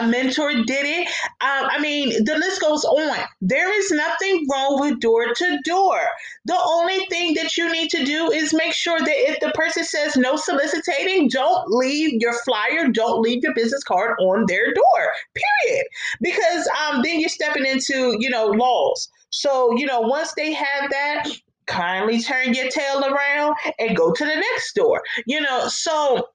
I 0.00 0.04
uh, 0.04 0.12
mentored 0.12 0.66
did 0.66 0.86
it. 0.86 1.06
Um, 1.40 1.68
I 1.70 1.78
mean, 1.80 2.24
the 2.24 2.36
list 2.36 2.60
goes 2.60 2.84
on. 2.84 3.18
There 3.40 3.72
is 3.78 3.90
nothing 3.90 4.46
wrong 4.50 4.80
with 4.80 5.00
door 5.00 5.32
to 5.34 5.58
door. 5.64 6.00
The 6.44 6.58
only 6.58 7.06
thing 7.06 7.34
that 7.34 7.56
you 7.56 7.70
need 7.70 7.90
to 7.90 8.04
do 8.04 8.30
is 8.30 8.54
make 8.54 8.72
sure 8.72 8.98
that 8.98 9.08
if 9.08 9.40
the 9.40 9.50
person 9.54 9.84
says 9.84 10.16
no 10.16 10.36
soliciting, 10.36 11.28
don't 11.28 11.68
leave 11.68 12.20
your 12.20 12.34
flyer, 12.44 12.88
don't 12.88 13.20
leave 13.20 13.42
your 13.42 13.54
business 13.54 13.84
card 13.84 14.16
on 14.20 14.46
their 14.46 14.72
door, 14.72 15.12
period. 15.34 15.86
Because 16.20 16.68
um, 16.86 17.02
then 17.02 17.20
you're 17.20 17.28
stepping 17.28 17.66
into, 17.66 18.16
you 18.18 18.30
know, 18.30 18.46
laws. 18.46 19.08
So, 19.30 19.76
you 19.76 19.86
know, 19.86 20.00
once 20.00 20.32
they 20.34 20.52
have 20.52 20.90
that, 20.90 21.28
kindly 21.66 22.20
turn 22.20 22.54
your 22.54 22.68
tail 22.68 23.04
around 23.04 23.54
and 23.78 23.96
go 23.96 24.12
to 24.12 24.24
the 24.24 24.34
next 24.34 24.74
door. 24.74 25.02
You 25.26 25.40
know, 25.40 25.68
so 25.68 26.28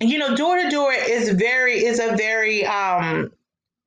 you 0.00 0.18
know, 0.18 0.34
door 0.36 0.56
to 0.56 0.68
door 0.68 0.92
is 0.92 1.30
very 1.30 1.84
is 1.84 1.98
a 2.00 2.16
very 2.16 2.64
um 2.66 3.30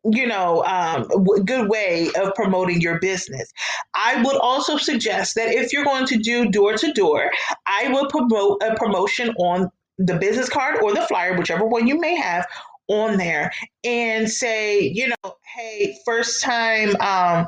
you 0.06 0.26
know, 0.26 0.64
um, 0.64 1.04
w- 1.10 1.44
good 1.44 1.70
way 1.70 2.10
of 2.20 2.34
promoting 2.34 2.80
your 2.80 3.00
business. 3.00 3.52
I 3.94 4.22
would 4.24 4.38
also 4.38 4.78
suggest 4.78 5.36
that 5.36 5.54
if 5.54 5.74
you're 5.74 5.84
going 5.84 6.06
to 6.08 6.18
do 6.18 6.50
door 6.50 6.74
to 6.74 6.94
door, 6.94 7.30
I 7.68 7.90
would 7.92 8.10
promote 8.10 8.62
a 8.64 8.76
promotion 8.76 9.30
on 9.38 9.70
the 9.98 10.16
business 10.16 10.48
card 10.50 10.82
or 10.82 10.94
the 10.94 11.02
flyer, 11.02 11.38
whichever 11.38 11.66
one 11.66 11.86
you 11.86 12.00
may 12.00 12.16
have 12.16 12.48
on 12.88 13.18
there, 13.18 13.52
and 13.84 14.30
say, 14.30 14.80
you 14.80 15.10
know, 15.10 15.36
hey, 15.56 15.98
first 16.06 16.42
time, 16.42 16.96
um, 17.02 17.46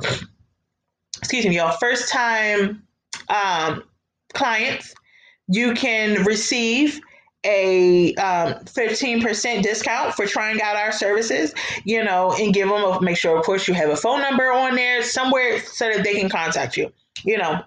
excuse 1.17 1.46
me, 1.46 1.55
y'all, 1.55 1.77
first 1.79 2.10
time 2.10 2.84
um, 3.29 3.84
clients, 4.34 4.93
you 5.48 5.74
can 5.74 6.24
receive 6.25 7.00
a 7.43 8.13
um, 8.15 8.53
15% 8.65 9.63
discount 9.63 10.13
for 10.13 10.25
trying 10.25 10.62
out 10.62 10.75
our 10.75 10.91
services, 10.91 11.53
you 11.83 12.03
know, 12.03 12.33
and 12.39 12.53
give 12.53 12.69
them 12.69 12.83
a 12.83 13.01
make 13.01 13.17
sure, 13.17 13.38
of 13.38 13.43
course, 13.45 13.67
you 13.67 13.74
have 13.74 13.89
a 13.89 13.95
phone 13.95 14.21
number 14.21 14.51
on 14.51 14.75
there 14.75 15.01
somewhere 15.01 15.60
so 15.60 15.91
that 15.91 16.03
they 16.03 16.13
can 16.13 16.29
contact 16.29 16.77
you, 16.77 16.91
you 17.24 17.38
know. 17.38 17.62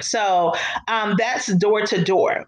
So 0.00 0.52
um, 0.88 1.14
that's 1.18 1.52
door 1.54 1.82
to 1.86 2.02
door. 2.02 2.46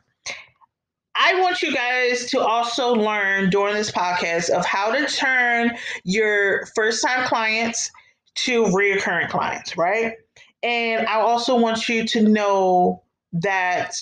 I 1.17 1.41
want 1.41 1.63
you 1.63 1.73
guys 1.73 2.27
to 2.31 2.41
also 2.41 2.93
learn 2.93 3.51
during 3.51 3.75
this 3.75 3.91
podcast 3.91 4.51
of 4.51 4.67
how 4.67 4.91
to 4.93 5.07
turn 5.07 5.77
your 6.05 6.67
first 6.75 7.05
time 7.05 7.27
clients 7.27 7.91
to 8.37 8.65
reoccurring 8.65 9.31
clients, 9.31 9.77
right? 9.77 10.15
And 10.63 11.07
I 11.07 11.21
also 11.21 11.57
want 11.57 11.89
you 11.89 12.05
to 12.07 12.23
know 12.23 13.03
that 13.33 13.95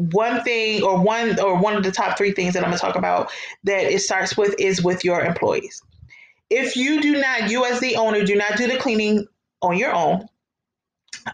one 0.00 0.42
thing 0.42 0.82
or 0.82 0.98
one 0.98 1.38
or 1.38 1.58
one 1.58 1.76
of 1.76 1.82
the 1.82 1.92
top 1.92 2.16
three 2.16 2.32
things 2.32 2.54
that 2.54 2.64
I'm 2.64 2.70
going 2.70 2.78
to 2.78 2.84
talk 2.84 2.96
about 2.96 3.30
that 3.64 3.92
it 3.92 4.00
starts 4.00 4.34
with 4.34 4.54
is 4.58 4.82
with 4.82 5.04
your 5.04 5.20
employees. 5.22 5.82
If 6.48 6.74
you 6.74 7.02
do 7.02 7.20
not, 7.20 7.50
you 7.50 7.66
as 7.66 7.80
the 7.80 7.96
owner, 7.96 8.24
do 8.24 8.34
not 8.34 8.56
do 8.56 8.66
the 8.66 8.78
cleaning 8.78 9.26
on 9.60 9.76
your 9.76 9.92
own, 9.92 10.26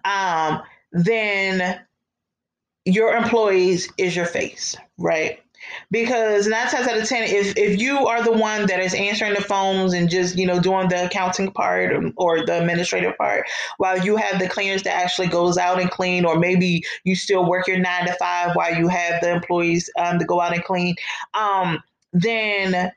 um, 0.05 0.63
then 0.91 1.81
your 2.85 3.17
employees 3.17 3.89
is 3.99 4.17
your 4.17 4.27
face, 4.27 4.77
right? 4.99 5.41
Because 5.91 6.47
nine 6.47 6.67
times 6.69 6.87
out 6.87 6.99
of 6.99 7.09
ten, 7.09 7.25
if 7.25 7.57
if 7.57 7.81
you 7.81 8.07
are 8.07 8.23
the 8.23 8.33
one 8.33 8.67
that 8.67 8.81
is 8.81 8.95
answering 8.95 9.35
the 9.35 9.41
phones 9.41 9.93
and 9.93 10.09
just 10.09 10.37
you 10.37 10.47
know 10.47 10.61
doing 10.61 10.89
the 10.89 11.07
accounting 11.07 11.51
part 11.53 11.93
or, 11.93 12.13
or 12.17 12.47
the 12.47 12.59
administrative 12.59 13.17
part, 13.17 13.47
while 13.79 13.99
you 13.99 14.17
have 14.17 14.39
the 14.39 14.49
cleaners 14.49 14.83
that 14.85 14.95
actually 14.97 15.29
goes 15.29 15.59
out 15.59 15.81
and 15.81 15.91
clean, 15.91 16.25
or 16.25 16.39
maybe 16.39 16.83
you 17.05 17.15
still 17.15 17.49
work 17.49 17.67
your 17.67 17.79
nine 17.79 18.07
to 18.07 18.13
five 18.15 18.55
while 18.55 18.75
you 18.75 18.89
have 18.89 19.21
the 19.21 19.33
employees 19.33 19.91
um, 19.99 20.19
to 20.19 20.25
go 20.25 20.41
out 20.41 20.55
and 20.55 20.65
clean, 20.65 20.95
um, 21.35 21.83
then 22.13 22.93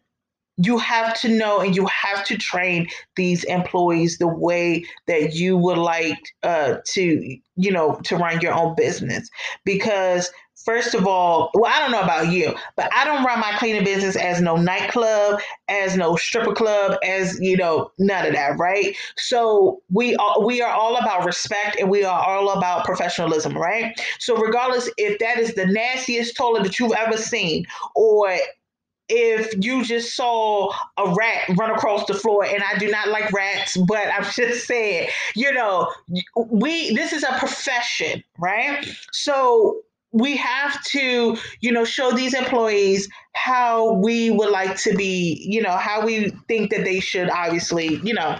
you 0.61 0.77
have 0.77 1.19
to 1.21 1.29
know 1.29 1.61
and 1.61 1.75
you 1.75 1.85
have 1.87 2.25
to 2.25 2.37
train 2.37 2.87
these 3.15 3.43
employees 3.45 4.17
the 4.17 4.27
way 4.27 4.83
that 5.07 5.33
you 5.33 5.57
would 5.57 5.77
like 5.77 6.19
uh, 6.43 6.75
to 6.85 7.37
you 7.55 7.71
know 7.71 7.99
to 8.03 8.17
run 8.17 8.41
your 8.41 8.53
own 8.53 8.75
business. 8.75 9.29
Because 9.63 10.31
first 10.65 10.93
of 10.93 11.07
all 11.07 11.49
well 11.53 11.71
i 11.73 11.79
don't 11.79 11.91
know 11.91 12.01
about 12.01 12.31
you 12.31 12.53
but 12.75 12.89
i 12.93 13.05
don't 13.05 13.23
run 13.23 13.39
my 13.39 13.51
cleaning 13.53 13.83
business 13.83 14.15
as 14.15 14.41
no 14.41 14.55
nightclub 14.55 15.39
as 15.67 15.95
no 15.95 16.15
stripper 16.15 16.53
club 16.53 16.97
as 17.03 17.39
you 17.39 17.55
know 17.55 17.91
none 17.97 18.25
of 18.25 18.33
that 18.33 18.57
right? 18.57 18.95
So 19.17 19.81
we 19.91 20.15
are 20.17 20.45
we 20.45 20.61
are 20.61 20.71
all 20.71 20.97
about 20.97 21.25
respect 21.25 21.79
and 21.79 21.89
we 21.89 22.03
are 22.03 22.19
all 22.19 22.51
about 22.51 22.85
professionalism 22.85 23.57
right? 23.57 23.99
So 24.19 24.35
regardless 24.35 24.89
if 24.97 25.19
that 25.19 25.37
is 25.39 25.53
the 25.55 25.65
nastiest 25.65 26.35
toilet 26.35 26.63
that 26.63 26.79
you've 26.79 26.93
ever 26.93 27.17
seen 27.17 27.65
or 27.95 28.35
if 29.11 29.53
you 29.65 29.83
just 29.83 30.15
saw 30.15 30.71
a 30.97 31.13
rat 31.15 31.57
run 31.57 31.71
across 31.71 32.05
the 32.05 32.13
floor 32.13 32.45
and 32.45 32.61
I 32.63 32.77
do 32.77 32.91
not 32.91 33.07
like 33.09 33.31
rats 33.31 33.77
but 33.77 34.07
I'm 34.07 34.23
just 34.35 34.67
saying 34.67 35.09
you 35.35 35.51
know 35.51 35.91
we 36.35 36.93
this 36.93 37.13
is 37.13 37.23
a 37.23 37.37
profession 37.39 38.23
right? 38.37 38.87
So 39.11 39.81
we 40.11 40.35
have 40.35 40.81
to 40.83 41.37
you 41.61 41.71
know 41.71 41.85
show 41.85 42.11
these 42.11 42.33
employees 42.33 43.07
how 43.33 43.93
we 43.93 44.31
would 44.31 44.49
like 44.49 44.75
to 44.77 44.95
be 44.95 45.45
you 45.47 45.61
know 45.61 45.77
how 45.77 46.03
we 46.05 46.31
think 46.47 46.71
that 46.71 46.83
they 46.83 46.99
should 46.99 47.29
obviously 47.29 47.99
you 48.03 48.13
know 48.13 48.39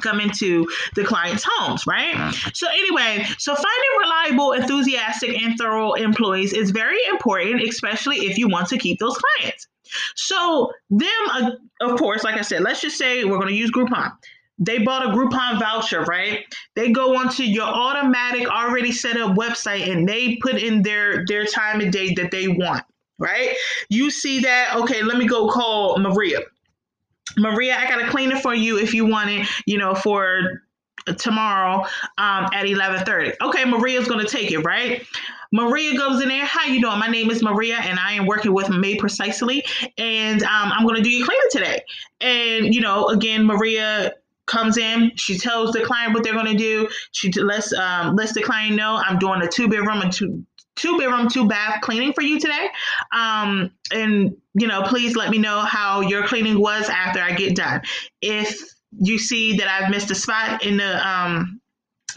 come 0.00 0.20
into 0.20 0.66
the 0.94 1.04
client's 1.04 1.44
homes, 1.46 1.86
right? 1.86 2.34
So, 2.54 2.66
anyway, 2.68 3.26
so 3.38 3.54
finding 3.54 4.00
reliable, 4.00 4.52
enthusiastic, 4.52 5.38
and 5.42 5.58
thorough 5.58 5.92
employees 5.94 6.52
is 6.52 6.70
very 6.70 6.98
important, 7.10 7.62
especially 7.62 8.18
if 8.18 8.38
you 8.38 8.48
want 8.48 8.68
to 8.68 8.78
keep 8.78 8.98
those 8.98 9.18
clients. 9.18 9.68
So, 10.14 10.72
them, 10.90 11.08
uh, 11.32 11.50
of 11.82 11.98
course, 11.98 12.24
like 12.24 12.36
I 12.36 12.42
said, 12.42 12.62
let's 12.62 12.80
just 12.80 12.98
say 12.98 13.24
we're 13.24 13.36
going 13.36 13.48
to 13.48 13.54
use 13.54 13.70
Groupon. 13.70 14.12
They 14.58 14.78
bought 14.78 15.04
a 15.04 15.08
Groupon 15.10 15.58
voucher, 15.58 16.02
right? 16.02 16.44
They 16.74 16.90
go 16.90 17.16
onto 17.16 17.42
your 17.42 17.66
automatic, 17.66 18.48
already 18.48 18.92
set 18.92 19.16
up 19.16 19.36
website 19.36 19.90
and 19.90 20.08
they 20.08 20.36
put 20.36 20.54
in 20.54 20.82
their 20.82 21.24
their 21.26 21.44
time 21.44 21.80
and 21.80 21.92
date 21.92 22.16
that 22.16 22.30
they 22.30 22.48
want, 22.48 22.84
right? 23.18 23.54
You 23.90 24.10
see 24.10 24.40
that? 24.40 24.76
Okay, 24.76 25.02
let 25.02 25.18
me 25.18 25.26
go 25.26 25.48
call 25.48 25.98
Maria. 25.98 26.40
Maria, 27.36 27.76
I 27.76 27.88
got 27.88 28.02
a 28.02 28.08
cleaner 28.08 28.36
for 28.36 28.54
you 28.54 28.78
if 28.78 28.94
you 28.94 29.06
want 29.06 29.30
it, 29.30 29.46
you 29.66 29.76
know, 29.76 29.94
for 29.94 30.62
tomorrow 31.14 31.82
um, 32.18 32.46
at 32.52 32.64
11.30 32.64 33.34
okay 33.40 33.64
maria's 33.64 34.08
going 34.08 34.24
to 34.24 34.30
take 34.30 34.50
it 34.50 34.58
right 34.60 35.06
maria 35.52 35.96
goes 35.96 36.20
in 36.20 36.28
there 36.28 36.44
how 36.44 36.64
you 36.64 36.80
doing 36.80 36.98
my 36.98 37.06
name 37.06 37.30
is 37.30 37.42
maria 37.42 37.76
and 37.76 37.98
i 38.00 38.12
am 38.12 38.26
working 38.26 38.52
with 38.52 38.68
Made 38.70 38.98
Precisely 38.98 39.64
and 39.98 40.42
um, 40.42 40.72
i'm 40.72 40.84
going 40.84 40.96
to 40.96 41.02
do 41.02 41.10
your 41.10 41.24
cleaning 41.24 41.48
today 41.52 41.80
and 42.20 42.74
you 42.74 42.80
know 42.80 43.06
again 43.08 43.44
maria 43.44 44.14
comes 44.46 44.78
in 44.78 45.10
she 45.16 45.36
tells 45.38 45.72
the 45.72 45.82
client 45.82 46.14
what 46.14 46.22
they're 46.22 46.32
going 46.32 46.46
to 46.46 46.56
do 46.56 46.88
she 47.12 47.30
lets 47.32 47.72
um, 47.74 48.14
lets 48.14 48.32
the 48.32 48.42
client 48.42 48.76
know 48.76 49.00
i'm 49.04 49.18
doing 49.18 49.42
a 49.42 49.48
two 49.48 49.68
bedroom 49.68 50.00
and 50.00 50.12
two 50.12 50.44
two 50.76 50.98
bedroom, 50.98 51.28
two 51.28 51.48
bath 51.48 51.80
cleaning 51.80 52.12
for 52.12 52.22
you 52.22 52.38
today. 52.38 52.68
Um, 53.12 53.72
and 53.92 54.36
you 54.54 54.66
know, 54.66 54.82
please 54.82 55.16
let 55.16 55.30
me 55.30 55.38
know 55.38 55.60
how 55.60 56.02
your 56.02 56.26
cleaning 56.26 56.60
was 56.60 56.88
after 56.88 57.20
I 57.20 57.32
get 57.32 57.56
done. 57.56 57.82
If 58.22 58.62
you 58.98 59.18
see 59.18 59.56
that 59.56 59.68
I've 59.68 59.90
missed 59.90 60.10
a 60.10 60.14
spot 60.14 60.64
in 60.64 60.76
the 60.76 61.08
um, 61.08 61.60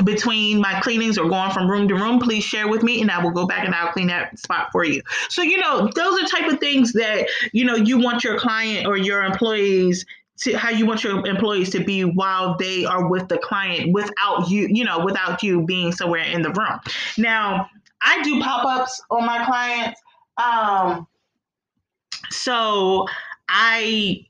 between 0.04 0.62
my 0.62 0.80
cleanings 0.80 1.18
or 1.18 1.28
going 1.28 1.52
from 1.52 1.70
room 1.70 1.88
to 1.90 1.96
room, 1.96 2.20
please 2.20 2.44
share 2.44 2.68
with 2.68 2.84
me 2.84 3.02
and 3.02 3.12
I 3.12 3.22
will 3.22 3.32
go 3.32 3.46
back 3.46 3.66
and 3.66 3.76
I'll 3.76 3.92
clean 3.92 4.08
that 4.08 4.38
spot 4.40 4.70
for 4.72 4.86
you. 4.86 5.02
So, 5.30 5.42
you 5.42 5.58
know, 5.58 5.90
those 5.94 6.22
are 6.22 6.26
type 6.26 6.52
of 6.52 6.60
things 6.60 6.94
that, 6.94 7.28
you 7.52 7.66
know, 7.66 7.76
you 7.76 8.00
want 8.00 8.24
your 8.24 8.40
client 8.40 8.88
or 8.88 8.96
your 8.96 9.24
employees 9.24 10.06
to 10.42 10.58
how 10.58 10.70
you 10.70 10.86
want 10.86 11.04
your 11.04 11.26
employees 11.28 11.70
to 11.72 11.84
be 11.84 12.04
while 12.04 12.56
they 12.58 12.86
are 12.86 13.10
with 13.10 13.28
the 13.28 13.38
client 13.38 13.94
without 13.94 14.50
you, 14.50 14.68
you 14.72 14.86
know, 14.86 15.04
without 15.04 15.44
you 15.44 15.66
being 15.66 15.92
somewhere 15.92 16.24
in 16.24 16.42
the 16.42 16.52
room. 16.52 16.80
Now, 17.18 17.70
I 18.02 18.22
do 18.24 18.42
pop 18.42 18.66
ups 18.66 19.02
on 19.10 19.26
my 19.26 19.44
clients. 19.46 20.02
Um, 20.38 21.08
so 22.30 23.06
I 23.50 24.26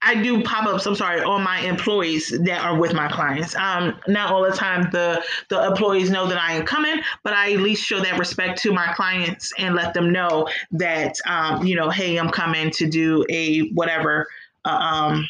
I 0.00 0.22
do 0.22 0.42
pop 0.44 0.66
ups. 0.66 0.86
I'm 0.86 0.94
sorry, 0.94 1.22
on 1.22 1.42
my 1.42 1.60
employees 1.60 2.28
that 2.44 2.64
are 2.64 2.78
with 2.78 2.94
my 2.94 3.08
clients. 3.08 3.56
Um, 3.56 3.98
not 4.06 4.30
all 4.30 4.44
the 4.44 4.56
time 4.56 4.88
the 4.92 5.22
the 5.48 5.66
employees 5.66 6.10
know 6.10 6.26
that 6.28 6.40
I 6.40 6.52
am 6.52 6.64
coming, 6.64 7.00
but 7.24 7.32
I 7.32 7.54
at 7.54 7.60
least 7.60 7.84
show 7.84 8.00
that 8.00 8.18
respect 8.18 8.62
to 8.62 8.72
my 8.72 8.92
clients 8.94 9.52
and 9.58 9.74
let 9.74 9.94
them 9.94 10.12
know 10.12 10.48
that 10.72 11.16
um, 11.26 11.66
you 11.66 11.74
know, 11.74 11.90
hey, 11.90 12.16
I'm 12.16 12.30
coming 12.30 12.70
to 12.72 12.88
do 12.88 13.24
a 13.28 13.68
whatever. 13.70 14.28
Um, 14.68 15.28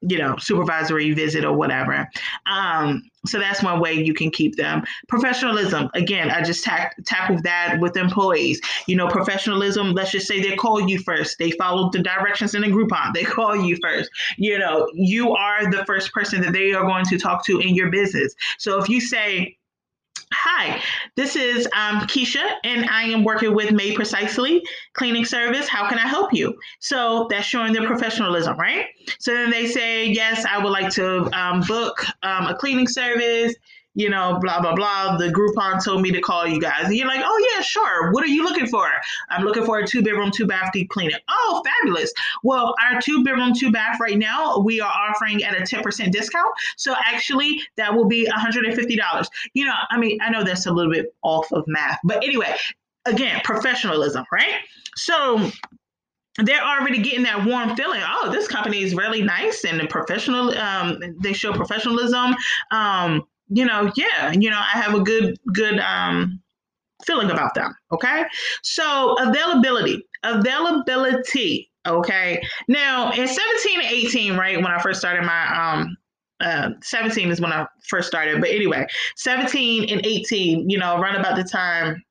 you 0.00 0.16
know, 0.16 0.36
supervisory 0.38 1.12
visit 1.12 1.44
or 1.44 1.52
whatever. 1.52 2.08
Um, 2.46 3.02
so 3.26 3.38
that's 3.38 3.62
one 3.62 3.80
way 3.80 3.94
you 3.94 4.14
can 4.14 4.30
keep 4.30 4.56
them. 4.56 4.84
Professionalism, 5.08 5.90
again, 5.94 6.30
I 6.30 6.42
just 6.42 6.62
tack, 6.62 6.94
tackle 7.04 7.40
that 7.42 7.78
with 7.80 7.96
employees. 7.96 8.60
You 8.86 8.94
know, 8.96 9.08
professionalism, 9.08 9.92
let's 9.92 10.12
just 10.12 10.28
say 10.28 10.40
they 10.40 10.54
call 10.54 10.88
you 10.88 11.00
first. 11.00 11.38
They 11.38 11.50
follow 11.52 11.90
the 11.90 11.98
directions 11.98 12.54
in 12.54 12.62
the 12.62 12.68
Groupon. 12.68 13.12
They 13.12 13.24
call 13.24 13.56
you 13.56 13.76
first. 13.82 14.08
You 14.36 14.58
know, 14.58 14.88
you 14.94 15.34
are 15.34 15.68
the 15.70 15.84
first 15.84 16.12
person 16.12 16.40
that 16.42 16.52
they 16.52 16.72
are 16.72 16.84
going 16.84 17.04
to 17.06 17.18
talk 17.18 17.44
to 17.46 17.58
in 17.58 17.74
your 17.74 17.90
business. 17.90 18.34
So 18.58 18.80
if 18.80 18.88
you 18.88 19.00
say, 19.00 19.56
Hi, 20.32 20.82
this 21.16 21.36
is 21.36 21.66
um, 21.74 22.00
Keisha, 22.00 22.44
and 22.62 22.88
I 22.90 23.04
am 23.04 23.24
working 23.24 23.54
with 23.54 23.72
Made 23.72 23.94
Precisely 23.94 24.62
Cleaning 24.92 25.24
Service. 25.24 25.68
How 25.68 25.88
can 25.88 25.98
I 25.98 26.06
help 26.06 26.34
you? 26.34 26.58
So 26.80 27.26
that's 27.30 27.46
showing 27.46 27.72
their 27.72 27.86
professionalism, 27.86 28.58
right? 28.58 28.86
So 29.20 29.32
then 29.32 29.50
they 29.50 29.66
say, 29.66 30.06
Yes, 30.06 30.44
I 30.44 30.62
would 30.62 30.70
like 30.70 30.92
to 30.94 31.30
um, 31.38 31.62
book 31.62 32.04
um, 32.22 32.46
a 32.46 32.54
cleaning 32.54 32.88
service 32.88 33.54
you 33.98 34.08
know, 34.08 34.38
blah, 34.40 34.60
blah, 34.60 34.76
blah. 34.76 35.16
The 35.16 35.26
Groupon 35.26 35.84
told 35.84 36.02
me 36.02 36.12
to 36.12 36.20
call 36.20 36.46
you 36.46 36.60
guys. 36.60 36.84
And 36.84 36.94
you're 36.94 37.08
like, 37.08 37.20
oh, 37.22 37.50
yeah, 37.52 37.60
sure. 37.62 38.12
What 38.12 38.22
are 38.22 38.28
you 38.28 38.44
looking 38.44 38.68
for? 38.68 38.88
I'm 39.28 39.44
looking 39.44 39.64
for 39.64 39.80
a 39.80 39.86
two 39.86 40.02
bedroom, 40.02 40.30
two 40.30 40.46
bath 40.46 40.70
deep 40.72 40.88
cleaner. 40.88 41.18
Oh, 41.28 41.64
fabulous. 41.66 42.12
Well, 42.44 42.76
our 42.80 43.00
two 43.00 43.24
bedroom, 43.24 43.54
two 43.54 43.72
bath 43.72 43.98
right 44.00 44.16
now, 44.16 44.60
we 44.60 44.80
are 44.80 44.88
offering 44.90 45.42
at 45.42 45.56
a 45.56 45.62
10% 45.62 46.12
discount. 46.12 46.54
So 46.76 46.94
actually, 47.04 47.60
that 47.76 47.92
will 47.92 48.04
be 48.04 48.28
$150. 48.28 49.26
You 49.54 49.66
know, 49.66 49.74
I 49.90 49.98
mean, 49.98 50.20
I 50.22 50.30
know 50.30 50.44
that's 50.44 50.66
a 50.66 50.72
little 50.72 50.92
bit 50.92 51.12
off 51.22 51.50
of 51.50 51.64
math, 51.66 51.98
but 52.04 52.22
anyway, 52.22 52.54
again, 53.04 53.40
professionalism, 53.42 54.24
right? 54.30 54.60
So, 54.94 55.50
they're 56.44 56.62
already 56.62 57.02
getting 57.02 57.24
that 57.24 57.44
warm 57.44 57.74
feeling. 57.74 58.00
Oh, 58.06 58.30
this 58.30 58.46
company 58.46 58.80
is 58.80 58.94
really 58.94 59.22
nice 59.22 59.64
and 59.64 59.88
professional. 59.90 60.56
Um, 60.56 61.02
they 61.18 61.32
show 61.32 61.52
professionalism. 61.52 62.36
Um, 62.70 63.26
you 63.48 63.64
know, 63.64 63.90
yeah, 63.96 64.32
you 64.32 64.50
know, 64.50 64.58
I 64.58 64.78
have 64.78 64.94
a 64.94 65.00
good, 65.00 65.38
good 65.52 65.78
um, 65.80 66.40
feeling 67.04 67.30
about 67.30 67.54
them. 67.54 67.74
Okay. 67.92 68.24
So 68.62 69.14
availability, 69.18 70.04
availability. 70.22 71.70
Okay. 71.86 72.42
Now 72.68 73.10
in 73.12 73.26
17 73.26 73.80
and 73.80 73.90
18, 73.90 74.36
right, 74.36 74.56
when 74.56 74.66
I 74.66 74.80
first 74.80 75.00
started 75.00 75.24
my 75.24 75.72
um 75.72 75.96
uh, 76.40 76.70
17 76.82 77.30
is 77.30 77.40
when 77.40 77.52
I 77.52 77.66
first 77.88 78.06
started. 78.06 78.40
But 78.40 78.50
anyway, 78.50 78.86
17 79.16 79.90
and 79.90 80.06
18, 80.06 80.70
you 80.70 80.78
know, 80.78 81.00
around 81.00 81.16
about 81.16 81.36
the 81.36 81.42
time 81.42 82.04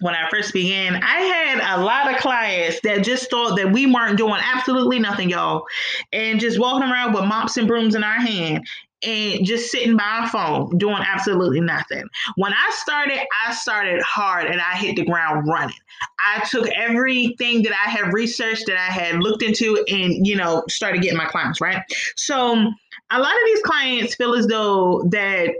when 0.00 0.14
I 0.14 0.28
first 0.30 0.52
began, 0.54 0.94
I 1.02 1.20
had 1.20 1.78
a 1.78 1.82
lot 1.82 2.10
of 2.10 2.20
clients 2.20 2.80
that 2.84 3.04
just 3.04 3.30
thought 3.30 3.56
that 3.56 3.72
we 3.72 3.84
weren't 3.86 4.16
doing 4.16 4.40
absolutely 4.40 4.98
nothing, 4.98 5.28
y'all, 5.28 5.64
and 6.12 6.40
just 6.40 6.58
walking 6.58 6.88
around 6.88 7.14
with 7.14 7.24
mops 7.24 7.56
and 7.56 7.66
brooms 7.66 7.94
in 7.94 8.04
our 8.04 8.20
hand 8.20 8.66
and 9.02 9.44
just 9.44 9.70
sitting 9.70 9.96
by 9.96 10.24
a 10.24 10.28
phone 10.28 10.76
doing 10.76 11.02
absolutely 11.06 11.60
nothing. 11.60 12.04
When 12.36 12.52
I 12.52 12.70
started, 12.72 13.20
I 13.46 13.52
started 13.52 14.02
hard 14.02 14.46
and 14.46 14.60
I 14.60 14.76
hit 14.76 14.96
the 14.96 15.04
ground 15.04 15.46
running. 15.46 15.76
I 16.18 16.44
took 16.48 16.68
everything 16.70 17.62
that 17.62 17.72
I 17.72 17.90
had 17.90 18.12
researched 18.12 18.66
that 18.66 18.76
I 18.76 18.92
had 18.92 19.22
looked 19.22 19.42
into 19.42 19.84
and, 19.88 20.26
you 20.26 20.36
know, 20.36 20.64
started 20.68 21.02
getting 21.02 21.18
my 21.18 21.26
clients, 21.26 21.60
right? 21.60 21.82
So 22.16 22.52
a 23.10 23.18
lot 23.18 23.32
of 23.32 23.40
these 23.46 23.62
clients 23.62 24.14
feel 24.16 24.34
as 24.34 24.46
though 24.46 25.04
that 25.10 25.50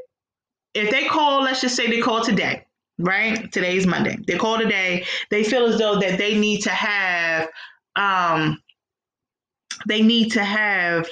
if 0.75 0.91
they 0.91 1.05
call, 1.07 1.43
let's 1.43 1.61
just 1.61 1.77
say 1.77 1.89
they 1.89 2.01
call 2.01 2.25
today, 2.25 2.65
right? 2.99 3.51
Today's 3.53 3.87
Monday. 3.87 4.19
They 4.27 4.37
call 4.37 4.59
today. 4.59 5.07
They 5.31 5.45
feel 5.45 5.67
as 5.67 5.79
though 5.79 5.99
that 6.01 6.19
they 6.19 6.37
need 6.37 6.63
to 6.63 6.71
have 6.71 7.49
um 7.97 8.63
they 9.87 10.03
need 10.03 10.31
to 10.33 10.45
have 10.45 11.09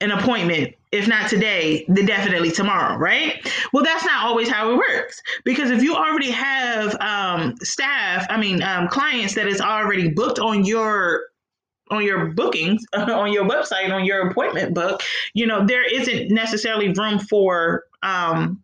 an 0.00 0.10
appointment 0.10 0.74
if 0.92 1.06
not 1.06 1.28
today 1.28 1.84
then 1.88 2.06
definitely 2.06 2.50
tomorrow 2.50 2.96
right? 2.96 3.46
Well 3.72 3.84
that's 3.84 4.04
not 4.04 4.24
always 4.24 4.48
how 4.48 4.72
it 4.72 4.76
works 4.76 5.22
because 5.44 5.70
if 5.70 5.82
you 5.82 5.94
already 5.94 6.30
have 6.30 6.96
um, 7.00 7.56
staff 7.62 8.26
i 8.30 8.36
mean 8.36 8.62
um, 8.62 8.88
clients 8.88 9.34
that 9.34 9.46
is 9.46 9.60
already 9.60 10.08
booked 10.08 10.38
on 10.38 10.64
your 10.64 11.22
on 11.90 12.02
your 12.04 12.26
bookings 12.26 12.84
on 12.92 13.32
your 13.32 13.44
website 13.44 13.92
on 13.92 14.04
your 14.04 14.28
appointment 14.28 14.74
book 14.74 15.02
you 15.34 15.46
know 15.46 15.64
there 15.66 15.84
isn't 15.84 16.30
necessarily 16.30 16.92
room 16.92 17.18
for 17.18 17.84
um, 18.02 18.62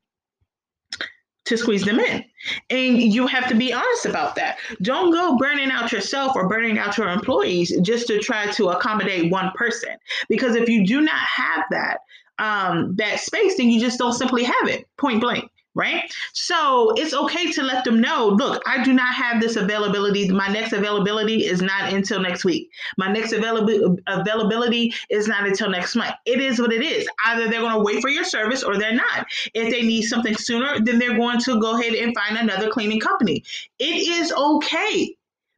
to 1.46 1.56
squeeze 1.56 1.84
them 1.84 1.98
in. 1.98 2.24
And 2.70 3.00
you 3.00 3.26
have 3.26 3.48
to 3.48 3.54
be 3.54 3.72
honest 3.72 4.06
about 4.06 4.34
that. 4.36 4.58
Don't 4.82 5.12
go 5.12 5.36
burning 5.36 5.70
out 5.70 5.92
yourself 5.92 6.36
or 6.36 6.48
burning 6.48 6.78
out 6.78 6.98
your 6.98 7.08
employees 7.08 7.76
just 7.82 8.06
to 8.08 8.18
try 8.18 8.50
to 8.52 8.68
accommodate 8.68 9.30
one 9.30 9.50
person. 9.54 9.96
Because 10.28 10.54
if 10.54 10.68
you 10.68 10.86
do 10.86 11.00
not 11.00 11.14
have 11.14 11.64
that, 11.70 11.98
um, 12.38 12.94
that 12.96 13.20
space, 13.20 13.56
then 13.56 13.70
you 13.70 13.80
just 13.80 13.98
don't 13.98 14.12
simply 14.12 14.44
have 14.44 14.68
it, 14.68 14.86
point 14.96 15.20
blank 15.20 15.50
right? 15.76 16.10
So 16.32 16.92
it's 16.96 17.12
okay 17.14 17.52
to 17.52 17.62
let 17.62 17.84
them 17.84 18.00
know 18.00 18.28
look, 18.28 18.62
I 18.66 18.82
do 18.82 18.92
not 18.94 19.14
have 19.14 19.40
this 19.40 19.56
availability. 19.56 20.28
My 20.30 20.48
next 20.48 20.72
availability 20.72 21.44
is 21.44 21.60
not 21.60 21.92
until 21.92 22.18
next 22.18 22.44
week. 22.44 22.70
My 22.96 23.12
next 23.12 23.32
availability 23.32 24.02
availability 24.06 24.94
is 25.10 25.28
not 25.28 25.46
until 25.46 25.70
next 25.70 25.94
month. 25.94 26.14
It 26.24 26.40
is 26.40 26.58
what 26.58 26.72
it 26.72 26.82
is. 26.82 27.06
Either 27.26 27.48
they're 27.48 27.60
going 27.60 27.74
to 27.74 27.84
wait 27.84 28.00
for 28.00 28.08
your 28.08 28.24
service 28.24 28.64
or 28.64 28.78
they're 28.78 28.94
not. 28.94 29.26
If 29.54 29.70
they 29.70 29.82
need 29.82 30.02
something 30.02 30.34
sooner, 30.34 30.80
then 30.80 30.98
they're 30.98 31.16
going 31.16 31.40
to 31.40 31.60
go 31.60 31.78
ahead 31.78 31.92
and 31.92 32.16
find 32.16 32.38
another 32.38 32.70
cleaning 32.70 33.00
company. 33.00 33.44
It 33.78 34.08
is 34.08 34.32
okay 34.32 35.14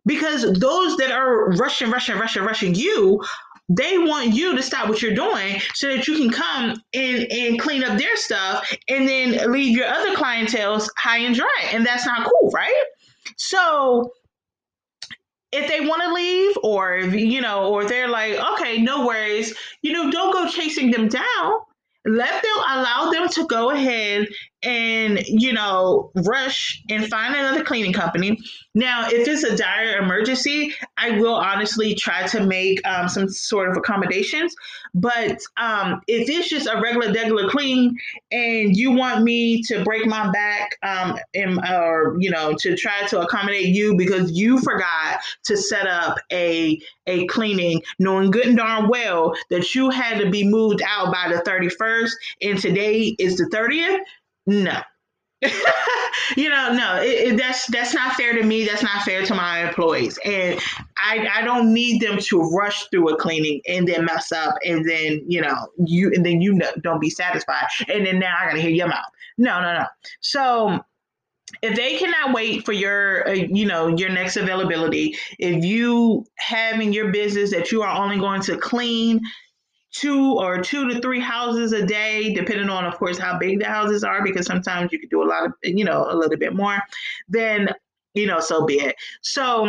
because 0.09 0.43
those 0.59 0.97
that 0.97 1.13
are 1.13 1.51
rushing, 1.51 1.91
rushing, 1.91 2.17
rushing, 2.19 2.43
rushing 2.43 2.75
you 2.75 3.23
they 3.69 3.99
want 3.99 4.35
you 4.35 4.57
to 4.57 4.63
stop 4.63 4.89
what 4.89 5.03
you're 5.03 5.15
doing 5.15 5.61
so 5.75 5.89
that 5.89 6.09
you 6.09 6.17
can 6.17 6.31
come 6.31 6.83
and, 6.95 7.31
and 7.31 7.61
clean 7.61 7.85
up 7.85 7.99
their 7.99 8.17
stuff 8.17 8.75
and 8.89 9.07
then 9.07 9.53
leave 9.53 9.77
your 9.77 9.87
other 9.87 10.15
clientele 10.15 10.83
high 10.97 11.19
and 11.19 11.35
dry. 11.35 11.69
And 11.73 11.85
that's 11.85 12.07
not 12.07 12.27
cool, 12.29 12.51
right? 12.51 12.85
So 13.37 14.13
if 15.53 15.69
they 15.69 15.81
want 15.87 16.03
to 16.03 16.13
leave 16.13 16.57
or 16.63 16.97
if, 16.97 17.15
you 17.15 17.41
know 17.41 17.73
or 17.73 17.87
they're 17.87 18.09
like 18.09 18.35
okay 18.53 18.83
no 18.83 19.07
worries 19.07 19.55
you 19.83 19.93
know 19.93 20.11
don't 20.11 20.33
go 20.33 20.47
chasing 20.49 20.91
them 20.91 21.09
down 21.09 21.53
let 22.05 22.43
them 22.43 22.57
allow 22.69 23.11
them 23.11 23.29
to 23.29 23.47
go 23.47 23.71
ahead 23.71 24.27
and 24.63 25.23
you 25.27 25.53
know 25.53 26.11
rush 26.15 26.83
and 26.89 27.07
find 27.07 27.35
another 27.35 27.65
cleaning 27.65 27.93
company. 27.93 28.39
Now 28.75 29.09
if 29.09 29.29
it's 29.29 29.45
a 29.45 29.57
dire 29.57 29.99
emergency 29.99 30.75
i 30.97 31.13
will 31.13 31.35
honestly 31.35 31.95
try 31.95 32.27
to 32.27 32.45
make 32.45 32.87
um, 32.87 33.09
some 33.09 33.29
sort 33.29 33.71
of 33.71 33.77
accommodations. 33.77 34.55
But 34.95 35.39
um, 35.57 36.01
if 36.07 36.29
it's 36.29 36.49
just 36.49 36.67
a 36.67 36.81
regular 36.81 37.13
regular 37.13 37.49
clean 37.49 37.97
and 38.31 38.77
you 38.77 38.93
want 38.93 39.23
me 39.23 39.63
to 39.63 39.85
break 39.85 40.07
my 40.07 40.31
back 40.31 40.77
um, 40.83 41.19
and, 41.35 41.59
or 41.71 42.17
you 42.19 42.31
know 42.31 42.55
to 42.59 42.77
try 42.77 43.07
to 43.09 43.21
accommodate 43.21 43.67
you 43.67 43.97
because 43.97 44.33
you 44.33 44.59
forgot 44.59 45.21
to 45.45 45.57
set 45.57 45.87
up 45.87 46.19
a 46.33 46.81
a 47.07 47.27
cleaning 47.27 47.83
knowing 47.99 48.31
good 48.31 48.47
and 48.47 48.57
darn 48.57 48.89
well 48.89 49.35
that 49.51 49.75
you 49.75 49.91
had 49.91 50.19
to 50.19 50.31
be 50.31 50.45
moved 50.45 50.83
out 50.87 51.13
by 51.13 51.29
the 51.29 51.41
31st 51.43 52.11
and 52.43 52.59
today 52.59 53.15
is 53.19 53.37
the 53.37 53.45
30th 53.45 54.01
no. 54.49 54.81
you 56.37 56.49
know, 56.49 56.73
no, 56.73 57.01
it, 57.01 57.33
it, 57.33 57.37
that's 57.37 57.67
that's 57.69 57.95
not 57.95 58.15
fair 58.15 58.33
to 58.35 58.43
me. 58.43 58.65
That's 58.65 58.83
not 58.83 59.03
fair 59.03 59.25
to 59.25 59.35
my 59.35 59.69
employees, 59.69 60.19
and 60.25 60.59
I 60.97 61.29
I 61.33 61.43
don't 61.43 61.73
need 61.73 62.03
them 62.03 62.19
to 62.19 62.41
rush 62.41 62.89
through 62.89 63.11
a 63.11 63.17
cleaning 63.17 63.61
and 63.69 63.87
then 63.87 64.05
mess 64.05 64.33
up, 64.33 64.57
and 64.65 64.89
then 64.89 65.23
you 65.29 65.41
know 65.41 65.69
you 65.87 66.11
and 66.13 66.27
then 66.27 66.41
you 66.41 66.61
don't 66.83 67.01
be 67.01 67.11
satisfied, 67.11 67.67
and 67.89 68.05
then 68.05 68.19
now 68.19 68.35
I 68.37 68.47
gotta 68.47 68.61
hear 68.61 68.71
your 68.71 68.89
mouth. 68.89 69.05
No, 69.37 69.61
no, 69.61 69.75
no. 69.75 69.85
So 70.21 70.81
if 71.63 71.77
they 71.77 71.97
cannot 71.99 72.35
wait 72.35 72.65
for 72.65 72.73
your 72.73 73.29
uh, 73.29 73.33
you 73.33 73.65
know 73.67 73.89
your 73.97 74.11
next 74.11 74.37
availability 74.37 75.17
if 75.39 75.65
you 75.65 76.27
have 76.39 76.81
in 76.81 76.93
your 76.93 77.13
business 77.13 77.51
that 77.53 77.71
you 77.73 77.83
are 77.83 77.97
only 77.97 78.19
going 78.19 78.43
to 78.43 78.57
clean 78.57 79.21
two 79.93 80.35
or 80.35 80.61
two 80.61 80.89
to 80.89 81.01
three 81.01 81.21
houses 81.21 81.73
a 81.73 81.85
day, 81.85 82.35
depending 82.35 82.69
on, 82.69 82.85
of 82.85 82.97
course, 82.97 83.19
how 83.19 83.39
big 83.39 83.61
the 83.61 83.67
houses 83.67 84.05
are, 84.05 84.23
because 84.23 84.47
sometimes 84.47 84.93
you 84.93 84.99
could 84.99 85.11
do 85.11 85.23
a 85.23 85.29
lot 85.29 85.47
of, 85.47 85.53
you 85.63 85.85
know, 85.85 86.07
a 86.09 86.17
little 86.17 86.37
bit 86.37 86.55
more, 86.55 86.79
then, 87.29 87.71
you 88.15 88.27
know, 88.27 88.41
so 88.41 88.65
be 88.65 88.75
it. 88.75 88.97
So, 89.23 89.67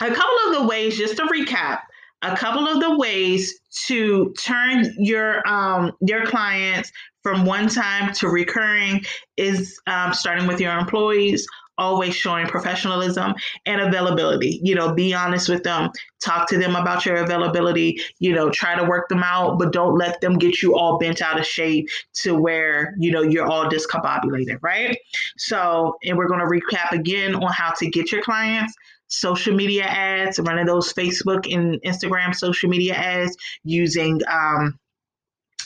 a 0.00 0.10
couple 0.10 0.36
of 0.46 0.60
the 0.60 0.66
ways, 0.68 0.96
just 0.96 1.16
to 1.16 1.24
recap, 1.24 1.80
a 2.22 2.36
couple 2.36 2.68
of 2.68 2.80
the 2.80 2.96
ways 2.96 3.60
to 3.86 4.32
turn 4.42 4.94
your 4.98 5.46
um, 5.48 5.92
your 6.00 6.26
clients 6.26 6.92
from 7.22 7.44
one 7.44 7.68
time 7.68 8.12
to 8.14 8.28
recurring 8.28 9.04
is 9.36 9.78
um, 9.86 10.12
starting 10.12 10.46
with 10.46 10.60
your 10.60 10.78
employees 10.78 11.46
always 11.80 12.14
showing 12.14 12.46
professionalism 12.46 13.34
and 13.66 13.80
availability. 13.80 14.60
You 14.62 14.76
know, 14.76 14.94
be 14.94 15.12
honest 15.12 15.48
with 15.48 15.64
them, 15.64 15.90
talk 16.22 16.48
to 16.50 16.58
them 16.58 16.76
about 16.76 17.04
your 17.04 17.16
availability, 17.16 18.00
you 18.20 18.32
know, 18.32 18.50
try 18.50 18.76
to 18.76 18.84
work 18.84 19.08
them 19.08 19.22
out, 19.24 19.58
but 19.58 19.72
don't 19.72 19.96
let 19.96 20.20
them 20.20 20.38
get 20.38 20.62
you 20.62 20.76
all 20.76 20.98
bent 20.98 21.22
out 21.22 21.40
of 21.40 21.46
shape 21.46 21.88
to 22.22 22.34
where, 22.34 22.94
you 22.98 23.10
know, 23.10 23.22
you're 23.22 23.46
all 23.46 23.68
discombobulated, 23.68 24.58
right? 24.62 24.96
So, 25.38 25.96
and 26.04 26.16
we're 26.16 26.28
going 26.28 26.40
to 26.40 26.46
recap 26.46 26.92
again 26.92 27.34
on 27.34 27.52
how 27.52 27.72
to 27.78 27.88
get 27.88 28.12
your 28.12 28.22
clients 28.22 28.74
social 29.10 29.54
media 29.54 29.82
ads, 29.82 30.38
running 30.38 30.66
those 30.66 30.92
Facebook 30.92 31.52
and 31.52 31.82
Instagram 31.82 32.34
social 32.34 32.70
media 32.70 32.94
ads 32.94 33.36
using 33.64 34.20
um, 34.30 34.78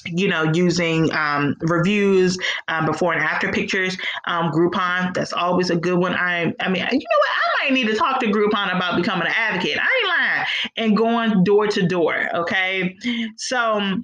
you 0.07 0.29
know, 0.29 0.51
using 0.53 1.13
um, 1.13 1.57
reviews, 1.61 2.39
um, 2.69 2.87
before 2.87 3.13
and 3.13 3.23
after 3.23 3.51
pictures. 3.53 3.97
Um, 4.27 4.51
Groupon, 4.51 5.15
that's 5.15 5.33
always 5.33 5.71
a 5.71 5.77
good 5.77 5.99
one. 5.99 6.15
I, 6.15 6.53
I 6.61 6.69
mean, 6.69 6.83
you 6.91 6.99
know 6.99 7.19
what? 7.19 7.31
I 7.31 7.65
might 7.65 7.73
need 7.73 7.87
to 7.89 7.95
talk 7.95 8.21
to 8.21 8.27
Groupon 8.27 8.75
about 8.75 8.97
becoming 8.97 9.27
an 9.27 9.35
advocate. 9.37 9.79
I 9.79 9.83
ain't 9.83 10.09
lying. 10.09 10.47
And 10.77 10.97
going 10.97 11.45
door 11.45 11.67
to 11.69 11.87
door. 11.87 12.29
Okay. 12.35 12.97
So, 13.37 14.01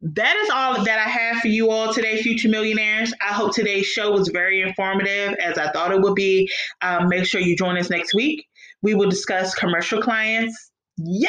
that 0.00 0.36
is 0.36 0.50
all 0.50 0.84
that 0.84 0.98
I 0.98 1.10
have 1.10 1.38
for 1.42 1.48
you 1.48 1.70
all 1.70 1.92
today, 1.92 2.22
future 2.22 2.48
millionaires. 2.48 3.12
I 3.20 3.32
hope 3.32 3.52
today's 3.52 3.86
show 3.86 4.12
was 4.12 4.28
very 4.28 4.60
informative 4.60 5.34
as 5.42 5.58
I 5.58 5.72
thought 5.72 5.90
it 5.90 6.00
would 6.00 6.14
be. 6.14 6.48
Um, 6.82 7.08
make 7.08 7.26
sure 7.26 7.40
you 7.40 7.56
join 7.56 7.76
us 7.76 7.90
next 7.90 8.14
week. 8.14 8.46
We 8.80 8.94
will 8.94 9.10
discuss 9.10 9.54
commercial 9.54 10.00
clients. 10.00 10.70
Yay! 10.98 11.28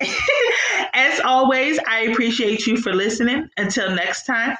As 0.92 1.20
always, 1.20 1.78
I 1.88 2.02
appreciate 2.02 2.66
you 2.66 2.76
for 2.76 2.92
listening. 2.92 3.48
Until 3.56 3.94
next 3.94 4.24
time. 4.24 4.56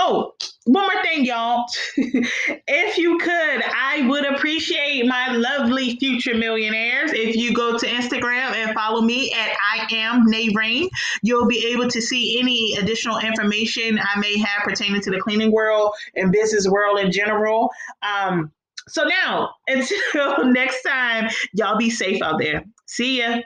Oh, 0.00 0.32
one 0.66 0.84
more 0.84 1.02
thing, 1.02 1.24
y'all. 1.24 1.64
if 1.96 2.98
you 2.98 3.18
could, 3.18 3.62
I 3.64 4.06
would 4.08 4.24
appreciate 4.26 5.04
my 5.06 5.32
lovely 5.32 5.96
future 5.96 6.34
millionaires. 6.36 7.10
If 7.12 7.34
you 7.34 7.52
go 7.52 7.76
to 7.76 7.86
Instagram 7.86 8.54
and 8.54 8.74
follow 8.74 9.00
me 9.00 9.32
at 9.32 9.56
I 9.60 9.92
am 9.92 10.24
Nay 10.26 10.50
Rain, 10.54 10.88
you'll 11.22 11.48
be 11.48 11.72
able 11.72 11.88
to 11.88 12.00
see 12.00 12.38
any 12.38 12.76
additional 12.76 13.18
information 13.18 13.98
I 13.98 14.20
may 14.20 14.38
have 14.38 14.62
pertaining 14.62 15.00
to 15.00 15.10
the 15.10 15.18
cleaning 15.18 15.50
world 15.50 15.92
and 16.14 16.30
business 16.30 16.68
world 16.68 17.00
in 17.00 17.10
general. 17.10 17.70
Um, 18.02 18.52
so 18.88 19.04
now, 19.04 19.50
until 19.66 20.44
next 20.44 20.82
time, 20.82 21.28
y'all 21.54 21.76
be 21.76 21.90
safe 21.90 22.22
out 22.22 22.38
there. 22.38 22.64
See 22.86 23.18
ya. 23.18 23.38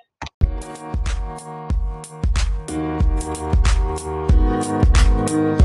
you. 5.33 5.62